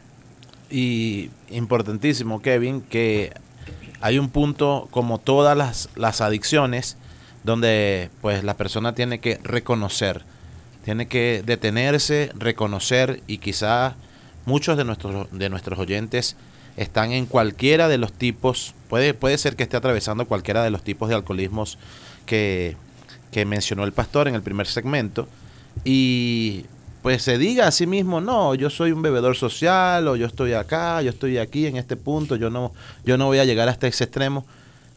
Y 0.69 1.31
importantísimo, 1.49 2.43
Kevin, 2.43 2.81
que 2.81 3.33
hay 3.99 4.19
un 4.19 4.29
punto 4.29 4.87
como 4.91 5.17
todas 5.17 5.57
las, 5.57 5.89
las 5.95 6.21
adicciones 6.21 6.95
donde 7.43 8.11
pues 8.21 8.43
la 8.43 8.53
persona 8.53 8.93
tiene 8.93 9.17
que 9.17 9.39
reconocer, 9.41 10.21
tiene 10.85 11.07
que 11.07 11.41
detenerse, 11.43 12.29
reconocer 12.35 13.23
y 13.25 13.39
quizá 13.39 13.95
muchos 14.45 14.77
de 14.77 14.85
nuestros, 14.85 15.27
de 15.31 15.49
nuestros 15.49 15.79
oyentes 15.79 16.35
están 16.77 17.13
en 17.13 17.25
cualquiera 17.25 17.87
de 17.87 17.97
los 17.97 18.13
tipos, 18.13 18.75
puede, 18.89 19.15
puede 19.15 19.39
ser 19.39 19.55
que 19.55 19.63
esté 19.63 19.77
atravesando 19.77 20.27
cualquiera 20.27 20.63
de 20.63 20.69
los 20.69 20.83
tipos 20.83 21.09
de 21.09 21.15
alcoholismos 21.15 21.79
que, 22.27 22.77
que 23.31 23.45
mencionó 23.45 23.85
el 23.85 23.91
pastor 23.91 24.27
en 24.27 24.35
el 24.35 24.43
primer 24.43 24.67
segmento 24.67 25.27
y 25.83 26.65
pues 27.01 27.21
se 27.21 27.37
diga 27.37 27.67
a 27.67 27.71
sí 27.71 27.85
mismo, 27.85 28.21
no, 28.21 28.55
yo 28.55 28.69
soy 28.69 28.91
un 28.91 29.01
bebedor 29.01 29.35
social 29.35 30.07
o 30.07 30.15
yo 30.15 30.25
estoy 30.25 30.53
acá, 30.53 31.01
yo 31.01 31.09
estoy 31.09 31.37
aquí 31.37 31.67
en 31.67 31.75
este 31.75 31.97
punto, 31.97 32.35
yo 32.37 32.49
no, 32.49 32.71
yo 33.05 33.17
no 33.17 33.25
voy 33.25 33.39
a 33.39 33.45
llegar 33.45 33.67
hasta 33.67 33.87
ese 33.87 34.05
extremo. 34.05 34.45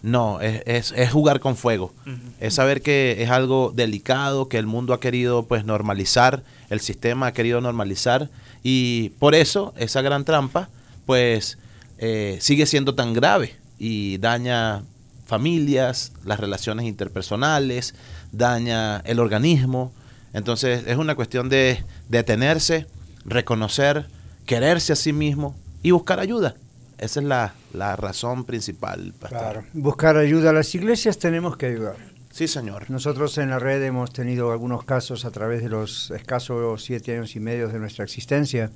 No, 0.02 0.40
es, 0.40 0.62
es, 0.66 0.92
es 0.92 1.10
jugar 1.10 1.40
con 1.40 1.56
fuego. 1.56 1.92
Es 2.38 2.54
saber 2.54 2.80
que 2.80 3.16
es 3.18 3.30
algo 3.30 3.72
delicado, 3.74 4.48
que 4.48 4.58
el 4.58 4.66
mundo 4.66 4.94
ha 4.94 5.00
querido 5.00 5.46
pues 5.46 5.64
normalizar, 5.64 6.44
el 6.70 6.78
sistema 6.78 7.28
ha 7.28 7.32
querido 7.32 7.60
normalizar 7.60 8.28
y 8.62 9.08
por 9.18 9.34
eso 9.34 9.74
esa 9.76 10.02
gran 10.02 10.24
trampa 10.24 10.68
pues 11.06 11.58
eh, 11.98 12.38
sigue 12.40 12.66
siendo 12.66 12.94
tan 12.94 13.14
grave 13.14 13.56
y 13.78 14.18
daña 14.18 14.82
familias, 15.26 16.12
las 16.24 16.38
relaciones 16.38 16.86
interpersonales, 16.86 17.94
daña 18.32 18.98
el 18.98 19.18
organismo. 19.18 19.92
Entonces 20.36 20.84
es 20.86 20.98
una 20.98 21.14
cuestión 21.14 21.48
de 21.48 21.82
detenerse, 22.10 22.86
reconocer, 23.24 24.06
quererse 24.44 24.92
a 24.92 24.96
sí 24.96 25.14
mismo 25.14 25.56
y 25.82 25.92
buscar 25.92 26.20
ayuda. 26.20 26.56
Esa 26.98 27.20
es 27.20 27.26
la, 27.26 27.54
la 27.72 27.96
razón 27.96 28.44
principal, 28.44 29.14
pastor. 29.18 29.38
Claro, 29.40 29.64
buscar 29.72 30.18
ayuda. 30.18 30.52
Las 30.52 30.74
iglesias 30.74 31.16
tenemos 31.16 31.56
que 31.56 31.66
ayudar. 31.66 31.96
Sí, 32.30 32.48
señor. 32.48 32.90
Nosotros 32.90 33.38
en 33.38 33.48
la 33.48 33.58
red 33.58 33.82
hemos 33.82 34.12
tenido 34.12 34.52
algunos 34.52 34.84
casos 34.84 35.24
a 35.24 35.30
través 35.30 35.62
de 35.62 35.70
los 35.70 36.10
escasos 36.10 36.84
siete 36.84 37.16
años 37.16 37.34
y 37.34 37.40
medio 37.40 37.68
de 37.68 37.78
nuestra 37.78 38.04
existencia 38.04 38.70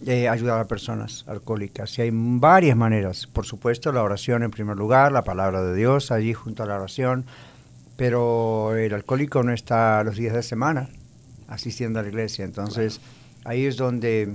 de 0.00 0.28
ayudar 0.28 0.58
a 0.58 0.64
personas 0.64 1.24
alcohólicas. 1.28 1.96
Y 1.98 2.02
hay 2.02 2.10
varias 2.12 2.76
maneras. 2.76 3.28
Por 3.28 3.46
supuesto, 3.46 3.92
la 3.92 4.02
oración 4.02 4.42
en 4.42 4.50
primer 4.50 4.76
lugar, 4.76 5.12
la 5.12 5.22
palabra 5.22 5.62
de 5.62 5.72
Dios 5.76 6.10
allí 6.10 6.34
junto 6.34 6.64
a 6.64 6.66
la 6.66 6.74
oración. 6.74 7.26
Pero 7.96 8.76
el 8.76 8.92
alcohólico 8.92 9.42
no 9.42 9.52
está 9.52 10.02
los 10.02 10.16
días 10.16 10.34
de 10.34 10.42
semana 10.42 10.88
asistiendo 11.48 11.98
a 11.98 12.02
la 12.02 12.08
iglesia. 12.08 12.44
Entonces, 12.44 13.00
ahí 13.44 13.64
es 13.64 13.76
donde 13.76 14.34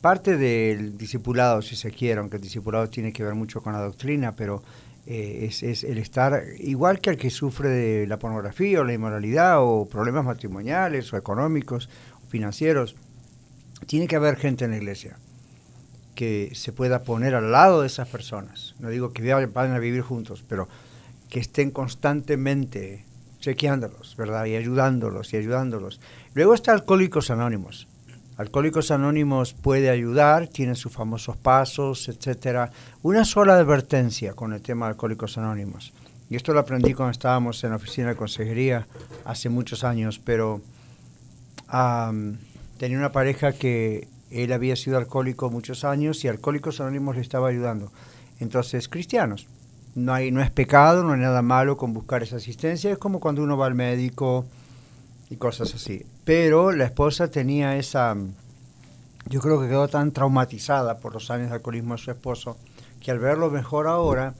parte 0.00 0.36
del 0.36 0.98
discipulado, 0.98 1.62
si 1.62 1.76
se 1.76 1.90
quiere, 1.90 2.20
aunque 2.20 2.36
el 2.36 2.42
discipulado 2.42 2.88
tiene 2.88 3.12
que 3.12 3.24
ver 3.24 3.34
mucho 3.34 3.62
con 3.62 3.72
la 3.72 3.80
doctrina, 3.80 4.32
pero 4.32 4.62
eh, 5.06 5.48
es, 5.48 5.82
el 5.82 5.98
estar 5.98 6.44
igual 6.58 7.00
que 7.00 7.10
el 7.10 7.16
que 7.16 7.30
sufre 7.30 7.68
de 7.68 8.06
la 8.06 8.18
pornografía 8.18 8.80
o 8.80 8.84
la 8.84 8.92
inmoralidad 8.92 9.56
o 9.60 9.88
problemas 9.88 10.24
matrimoniales 10.24 11.12
o 11.12 11.16
económicos 11.16 11.88
o 12.24 12.28
financieros. 12.28 12.94
Tiene 13.86 14.06
que 14.06 14.16
haber 14.16 14.36
gente 14.36 14.64
en 14.64 14.72
la 14.72 14.76
iglesia 14.76 15.16
que 16.14 16.52
se 16.54 16.72
pueda 16.72 17.02
poner 17.02 17.34
al 17.34 17.50
lado 17.50 17.80
de 17.80 17.86
esas 17.88 18.06
personas. 18.06 18.74
No 18.78 18.90
digo 18.90 19.12
que 19.12 19.22
vayan 19.32 19.72
a 19.72 19.78
vivir 19.78 20.02
juntos, 20.02 20.44
pero 20.48 20.68
que 21.32 21.40
estén 21.40 21.70
constantemente 21.70 23.06
chequeándolos, 23.40 24.16
¿verdad? 24.18 24.44
Y 24.44 24.54
ayudándolos 24.54 25.32
y 25.32 25.38
ayudándolos. 25.38 25.98
Luego 26.34 26.52
está 26.52 26.72
Alcohólicos 26.72 27.30
Anónimos. 27.30 27.88
Alcohólicos 28.36 28.90
Anónimos 28.90 29.54
puede 29.54 29.88
ayudar, 29.88 30.48
tiene 30.48 30.74
sus 30.74 30.92
famosos 30.92 31.38
pasos, 31.38 32.10
etcétera. 32.10 32.70
Una 33.00 33.24
sola 33.24 33.54
advertencia 33.54 34.34
con 34.34 34.52
el 34.52 34.60
tema 34.60 34.84
de 34.84 34.90
Alcohólicos 34.90 35.38
Anónimos. 35.38 35.94
Y 36.28 36.36
esto 36.36 36.52
lo 36.52 36.60
aprendí 36.60 36.92
cuando 36.92 37.12
estábamos 37.12 37.64
en 37.64 37.70
la 37.70 37.76
oficina 37.76 38.08
de 38.08 38.16
consejería 38.16 38.86
hace 39.24 39.48
muchos 39.48 39.84
años, 39.84 40.20
pero 40.22 40.60
tenía 42.76 42.98
una 42.98 43.12
pareja 43.12 43.52
que 43.52 44.06
él 44.30 44.52
había 44.52 44.76
sido 44.76 44.98
alcohólico 44.98 45.48
muchos 45.48 45.84
años 45.84 46.22
y 46.26 46.28
Alcohólicos 46.28 46.82
Anónimos 46.82 47.16
le 47.16 47.22
estaba 47.22 47.48
ayudando. 47.48 47.90
Entonces, 48.38 48.90
cristianos, 48.90 49.46
no, 49.94 50.14
hay, 50.14 50.30
no 50.30 50.42
es 50.42 50.50
pecado, 50.50 51.02
no 51.02 51.12
hay 51.12 51.20
nada 51.20 51.42
malo 51.42 51.76
con 51.76 51.92
buscar 51.92 52.22
esa 52.22 52.36
asistencia, 52.36 52.90
es 52.90 52.98
como 52.98 53.20
cuando 53.20 53.42
uno 53.42 53.56
va 53.56 53.66
al 53.66 53.74
médico 53.74 54.44
y 55.30 55.36
cosas 55.36 55.74
así. 55.74 56.04
Pero 56.24 56.72
la 56.72 56.84
esposa 56.84 57.30
tenía 57.30 57.76
esa, 57.76 58.16
yo 59.28 59.40
creo 59.40 59.60
que 59.60 59.68
quedó 59.68 59.88
tan 59.88 60.12
traumatizada 60.12 60.98
por 60.98 61.12
los 61.12 61.30
años 61.30 61.48
de 61.50 61.56
alcoholismo 61.56 61.94
de 61.94 62.02
su 62.02 62.10
esposo, 62.10 62.56
que 63.00 63.10
al 63.10 63.18
verlo 63.18 63.50
mejor 63.50 63.86
ahora, 63.86 64.34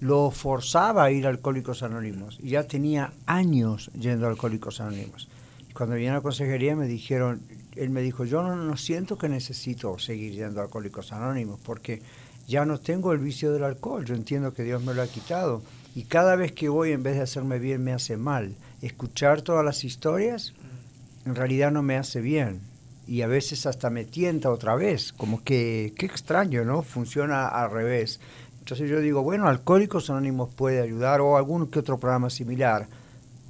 lo 0.00 0.30
forzaba 0.30 1.04
a 1.04 1.10
ir 1.10 1.26
a 1.26 1.30
Alcohólicos 1.30 1.82
Anónimos. 1.82 2.38
Y 2.42 2.50
ya 2.50 2.64
tenía 2.64 3.12
años 3.26 3.90
yendo 3.98 4.26
a 4.26 4.30
Alcohólicos 4.30 4.80
Anónimos. 4.80 5.28
cuando 5.74 5.96
vine 5.96 6.10
a 6.10 6.14
la 6.14 6.20
consejería 6.22 6.74
me 6.74 6.86
dijeron, 6.86 7.42
él 7.74 7.90
me 7.90 8.00
dijo, 8.00 8.24
yo 8.24 8.42
no, 8.42 8.56
no 8.56 8.76
siento 8.78 9.18
que 9.18 9.28
necesito 9.28 9.98
seguir 9.98 10.32
yendo 10.32 10.60
a 10.60 10.64
Alcohólicos 10.64 11.12
Anónimos, 11.12 11.60
porque 11.62 12.02
ya 12.46 12.64
no 12.64 12.78
tengo 12.78 13.12
el 13.12 13.18
vicio 13.18 13.52
del 13.52 13.64
alcohol, 13.64 14.04
yo 14.04 14.14
entiendo 14.14 14.54
que 14.54 14.62
Dios 14.62 14.82
me 14.82 14.94
lo 14.94 15.02
ha 15.02 15.06
quitado. 15.06 15.62
Y 15.94 16.04
cada 16.04 16.36
vez 16.36 16.52
que 16.52 16.68
voy, 16.68 16.92
en 16.92 17.02
vez 17.02 17.16
de 17.16 17.22
hacerme 17.22 17.58
bien, 17.58 17.82
me 17.82 17.92
hace 17.92 18.16
mal 18.16 18.54
escuchar 18.82 19.42
todas 19.42 19.64
las 19.64 19.84
historias 19.84 20.52
en 21.26 21.34
realidad 21.34 21.72
no 21.72 21.82
me 21.82 21.96
hace 21.96 22.20
bien 22.20 22.60
y 23.06 23.22
a 23.22 23.26
veces 23.26 23.66
hasta 23.66 23.90
me 23.90 24.04
tienta 24.04 24.50
otra 24.50 24.74
vez, 24.74 25.12
como 25.12 25.42
que 25.42 25.92
qué 25.96 26.06
extraño, 26.06 26.64
¿no? 26.64 26.82
Funciona 26.82 27.46
al 27.46 27.70
revés. 27.70 28.18
Entonces 28.60 28.88
yo 28.88 29.00
digo, 29.00 29.22
bueno, 29.22 29.46
Alcohólicos 29.48 30.10
Anónimos 30.10 30.48
puede 30.54 30.80
ayudar 30.80 31.20
o 31.20 31.36
algún 31.36 31.68
que 31.68 31.78
otro 31.78 31.98
programa 31.98 32.30
similar, 32.30 32.88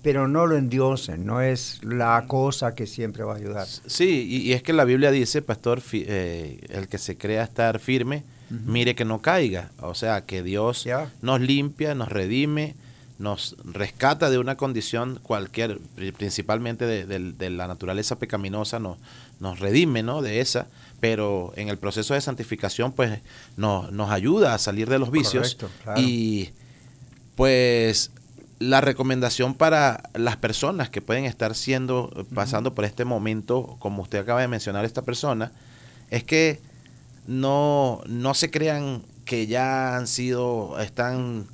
pero 0.03 0.29
no 0.29 0.47
lo 0.47 0.57
endiosen, 0.57 1.25
no 1.25 1.41
es 1.41 1.83
la 1.83 2.25
cosa 2.29 2.75
que 2.75 2.87
siempre 2.87 3.25
va 3.25 3.35
a 3.35 3.37
ayudar. 3.37 3.67
Sí, 3.67 4.27
y, 4.29 4.53
es 4.53 4.63
que 4.63 4.75
la 4.75 4.85
Biblia 4.85 5.11
dice, 5.11 5.41
pastor, 5.41 5.83
eh, 5.93 6.61
el 6.69 6.89
que 6.89 6.99
se 6.99 7.17
crea 7.17 7.45
estar 7.45 7.79
firme, 7.79 8.25
mire 8.51 8.95
que 8.95 9.05
no 9.05 9.21
caiga. 9.21 9.71
O 9.81 9.95
sea, 9.95 10.23
que 10.23 10.43
Dios 10.43 10.87
nos 11.23 11.41
limpia, 11.41 11.95
nos 11.95 12.09
redime, 12.09 12.75
nos 13.19 13.57
rescata 13.65 14.31
de 14.31 14.39
una 14.39 14.57
condición 14.57 15.19
cualquier, 15.23 15.79
principalmente 16.17 16.87
de, 16.87 17.51
la 17.51 17.67
naturaleza 17.67 18.19
pecaminosa, 18.19 18.79
nos, 18.79 18.99
nos 19.41 19.59
redime 19.59 20.03
¿no? 20.03 20.23
de 20.23 20.41
esa, 20.41 20.67
pero 21.01 21.53
en 21.57 21.69
el 21.69 21.79
proceso 21.79 22.15
de 22.15 22.21
santificación 22.21 22.93
pues 22.93 23.21
nos, 23.57 23.91
nos 23.93 24.11
ayuda 24.11 24.55
a 24.55 24.59
salir 24.59 24.89
de 24.89 24.99
los 24.99 25.11
vicios. 25.11 25.57
Y 25.97 26.51
pues 27.37 28.11
la 28.59 28.81
recomendación 28.81 29.55
para 29.55 30.11
las 30.15 30.37
personas 30.37 30.89
que 30.89 31.03
pueden 31.03 31.25
estar 31.25 31.55
siendo, 31.55 32.27
pasando 32.35 32.75
por 32.75 32.85
este 32.85 33.05
momento, 33.05 33.77
como 33.79 34.03
usted 34.03 34.19
acaba 34.19 34.41
de 34.41 34.49
mencionar 34.49 34.85
esta 34.85 35.03
persona, 35.03 35.53
es 36.11 36.25
que 36.25 36.61
no, 37.27 38.01
no 38.07 38.35
se 38.35 38.51
crean 38.51 39.03
que 39.25 39.47
ya 39.47 39.97
han 39.97 40.07
sido, 40.07 40.79
están 40.81 41.47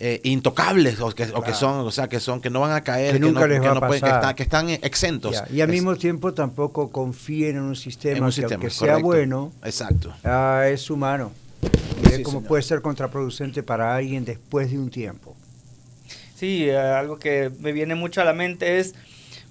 eh, 0.00 0.20
intocables 0.24 1.00
o 1.00 1.14
que, 1.14 1.26
son, 1.54 1.86
o 1.86 1.90
sea, 1.92 2.08
que 2.08 2.18
son, 2.18 2.40
que 2.40 2.50
no 2.50 2.60
van 2.60 2.72
a 2.72 2.82
caer, 2.82 3.14
que, 3.14 3.20
nunca 3.20 3.46
les 3.46 3.62
va 3.62 3.70
a 3.70 3.80
pasar. 3.80 4.34
que, 4.34 4.42
están 4.42 4.68
exentos. 4.68 5.42
Y 5.52 5.60
al 5.60 5.68
mismo 5.68 5.96
tiempo 5.96 6.34
tampoco 6.34 6.90
confíen 6.90 7.56
en 7.56 7.62
un 7.62 7.76
sistema, 7.76 8.30
que 8.30 8.44
aunque 8.44 8.70
sea 8.70 8.98
bueno, 8.98 9.52
Exacto. 9.62 10.12
Ah, 10.24 10.64
es 10.68 10.90
humano. 10.90 11.32
Y 12.12 12.22
como 12.22 12.42
puede 12.42 12.62
ser 12.62 12.82
contraproducente 12.82 13.62
para 13.62 13.94
alguien 13.94 14.24
después 14.24 14.70
de 14.70 14.78
un 14.78 14.90
tiempo. 14.90 15.36
Sí, 16.34 16.64
eh, 16.64 16.76
algo 16.76 17.18
que 17.18 17.50
me 17.60 17.72
viene 17.72 17.94
mucho 17.94 18.20
a 18.20 18.24
la 18.24 18.32
mente 18.32 18.80
es, 18.80 18.94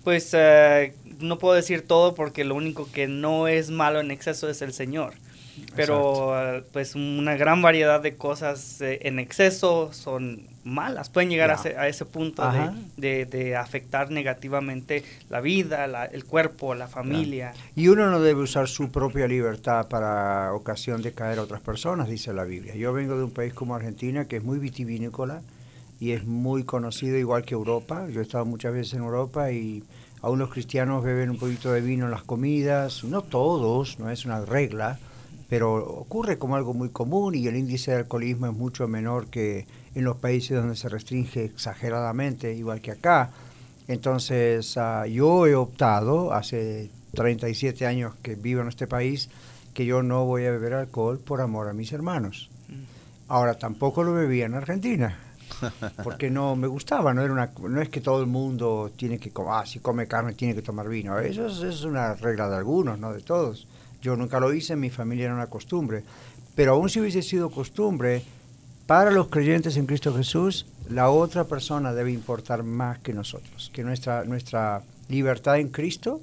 pues, 0.04 0.30
eh, 0.34 0.93
no 1.19 1.39
puedo 1.39 1.56
decir 1.56 1.88
todo 1.88 2.13
porque 2.13 2.43
lo 2.43 2.56
único 2.56 2.89
que 2.91 3.08
no 3.08 3.47
es 3.47 3.69
malo 3.69 4.02
en 4.02 4.12
exceso 4.12 4.49
es 4.49 4.62
el 4.62 4.73
Señor 4.73 5.13
pero 5.75 6.63
pues 6.71 6.95
una 6.95 7.35
gran 7.35 7.61
variedad 7.61 8.01
de 8.01 8.15
cosas 8.15 8.81
eh, 8.81 8.99
en 9.03 9.19
exceso 9.19 9.91
son 9.93 10.47
malas, 10.63 11.09
pueden 11.09 11.29
llegar 11.29 11.51
a, 11.51 11.87
ese 11.87 12.05
punto 12.05 12.43
de, 12.97 13.55
afectar 13.57 14.11
negativamente 14.11 15.03
la 15.29 15.41
vida, 15.41 15.85
el 16.05 16.25
cuerpo, 16.25 16.73
la 16.73 16.87
familia. 16.87 17.53
Y 17.75 17.87
uno 17.89 18.09
no 18.09 18.21
debe 18.21 18.41
usar 18.41 18.67
su 18.67 18.89
propia 18.89 19.27
libertad 19.27 19.87
para 19.87 20.53
ocasión 20.53 21.01
de 21.01 21.11
caer 21.11 21.39
a 21.39 21.43
otras 21.43 21.61
personas, 21.61 22.07
dice 22.07 22.33
la 22.33 22.45
Biblia. 22.45 22.75
Yo 22.75 22.93
vengo 22.93 23.17
de 23.17 23.23
un 23.23 23.31
país 23.31 23.53
como 23.53 23.75
Argentina 23.75 24.25
que 24.25 24.37
es 24.37 24.43
muy 24.43 24.59
vitivinícola 24.59 25.41
y 25.99 26.11
es 26.11 26.25
muy 26.25 26.63
conocido 26.63 27.17
igual 27.17 27.43
que 27.43 27.53
Europa. 27.53 28.07
Yo 28.09 28.21
he 28.21 28.23
estado 28.23 28.45
muchas 28.45 28.73
veces 28.73 28.93
en 28.93 29.03
Europa 29.03 29.51
y 29.51 29.83
aún 30.21 30.39
los 30.39 30.49
cristianos 30.49 31.03
beben 31.03 31.31
un 31.31 31.37
poquito 31.37 31.71
de 31.73 31.81
vino 31.81 32.05
en 32.05 32.11
las 32.11 32.23
comidas, 32.23 33.03
no 33.03 33.21
todos, 33.21 33.99
no 33.99 34.09
es 34.09 34.25
una 34.25 34.45
regla 34.45 34.97
pero 35.53 35.75
ocurre 35.75 36.39
como 36.39 36.55
algo 36.55 36.73
muy 36.73 36.89
común 36.89 37.35
y 37.35 37.45
el 37.45 37.55
índice 37.55 37.91
de 37.91 37.97
alcoholismo 37.97 38.47
es 38.47 38.53
mucho 38.53 38.87
menor 38.87 39.27
que 39.27 39.67
en 39.93 40.03
los 40.03 40.17
países 40.17 40.57
donde 40.57 40.75
se 40.75 40.89
restringe 40.89 41.45
exageradamente, 41.45 42.55
igual 42.55 42.81
que 42.81 42.89
acá. 42.89 43.29
Entonces, 43.87 44.75
ah, 44.79 45.05
yo 45.05 45.45
he 45.45 45.53
optado, 45.53 46.33
hace 46.33 46.89
37 47.13 47.85
años 47.85 48.15
que 48.23 48.33
vivo 48.33 48.61
en 48.61 48.67
este 48.67 48.87
país, 48.87 49.29
que 49.75 49.85
yo 49.85 50.01
no 50.01 50.25
voy 50.25 50.47
a 50.47 50.49
beber 50.49 50.73
alcohol 50.73 51.19
por 51.19 51.39
amor 51.39 51.69
a 51.69 51.73
mis 51.73 51.91
hermanos. 51.91 52.49
Ahora, 53.27 53.53
tampoco 53.53 54.03
lo 54.03 54.11
bebía 54.11 54.47
en 54.47 54.55
Argentina, 54.55 55.19
porque 56.03 56.31
no 56.31 56.55
me 56.55 56.65
gustaba, 56.65 57.13
no, 57.13 57.21
era 57.21 57.31
una, 57.31 57.51
no 57.69 57.79
es 57.79 57.89
que 57.89 58.01
todo 58.01 58.21
el 58.21 58.27
mundo 58.27 58.91
tiene 58.95 59.19
que, 59.19 59.31
ah, 59.47 59.67
si 59.67 59.81
come 59.81 60.07
carne 60.07 60.33
tiene 60.33 60.55
que 60.55 60.63
tomar 60.63 60.89
vino, 60.89 61.19
eso 61.19 61.45
es 61.45 61.83
una 61.83 62.15
regla 62.15 62.49
de 62.49 62.55
algunos, 62.55 62.97
no 62.97 63.13
de 63.13 63.21
todos. 63.21 63.67
Yo 64.03 64.17
nunca 64.17 64.39
lo 64.39 64.53
hice, 64.53 64.73
en 64.73 64.81
mi 64.81 64.89
familia 64.89 65.25
era 65.25 65.33
una 65.33 65.47
costumbre. 65.47 66.03
Pero 66.55 66.73
aún 66.73 66.89
si 66.89 66.99
hubiese 66.99 67.21
sido 67.21 67.49
costumbre, 67.49 68.21
para 68.85 69.09
los 69.11 69.29
creyentes 69.29 69.77
en 69.77 69.85
Cristo 69.85 70.13
Jesús, 70.13 70.65
la 70.89 71.09
otra 71.09 71.45
persona 71.45 71.93
debe 71.93 72.11
importar 72.11 72.63
más 72.63 72.99
que 72.99 73.13
nosotros. 73.13 73.71
Que 73.73 73.83
nuestra, 73.83 74.25
nuestra 74.25 74.83
libertad 75.07 75.57
en 75.57 75.69
Cristo 75.69 76.19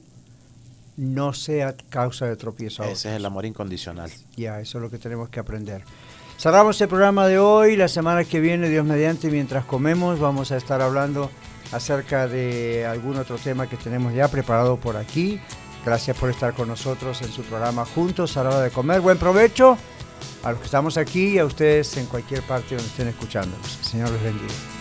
no 0.98 1.32
sea 1.32 1.74
causa 1.88 2.26
de 2.26 2.36
tropiezo. 2.36 2.84
Ese 2.84 3.08
es 3.08 3.16
el 3.16 3.24
amor 3.24 3.46
incondicional. 3.46 4.10
Ya, 4.36 4.60
eso 4.60 4.76
es 4.76 4.82
lo 4.82 4.90
que 4.90 4.98
tenemos 4.98 5.30
que 5.30 5.40
aprender. 5.40 5.82
Cerramos 6.38 6.78
el 6.82 6.88
programa 6.88 7.26
de 7.26 7.38
hoy. 7.38 7.76
La 7.76 7.88
semana 7.88 8.24
que 8.24 8.40
viene, 8.40 8.68
Dios 8.68 8.84
mediante, 8.84 9.30
mientras 9.30 9.64
comemos, 9.64 10.20
vamos 10.20 10.52
a 10.52 10.58
estar 10.58 10.82
hablando 10.82 11.30
acerca 11.72 12.28
de 12.28 12.84
algún 12.84 13.16
otro 13.16 13.36
tema 13.38 13.68
que 13.68 13.76
tenemos 13.76 14.12
ya 14.12 14.28
preparado 14.28 14.76
por 14.76 14.96
aquí. 14.98 15.40
Gracias 15.84 16.16
por 16.16 16.30
estar 16.30 16.54
con 16.54 16.68
nosotros 16.68 17.22
en 17.22 17.32
su 17.32 17.42
programa 17.42 17.84
Juntos 17.84 18.36
a 18.36 18.44
la 18.44 18.50
hora 18.50 18.60
de 18.60 18.70
comer. 18.70 19.00
Buen 19.00 19.18
provecho 19.18 19.78
a 20.42 20.50
los 20.50 20.60
que 20.60 20.66
estamos 20.66 20.96
aquí 20.96 21.34
y 21.34 21.38
a 21.38 21.44
ustedes 21.44 21.96
en 21.96 22.06
cualquier 22.06 22.42
parte 22.42 22.74
donde 22.74 22.90
estén 22.90 23.08
escuchándonos. 23.08 23.78
Señor 23.82 24.10
les 24.10 24.22
bendiga. 24.22 24.79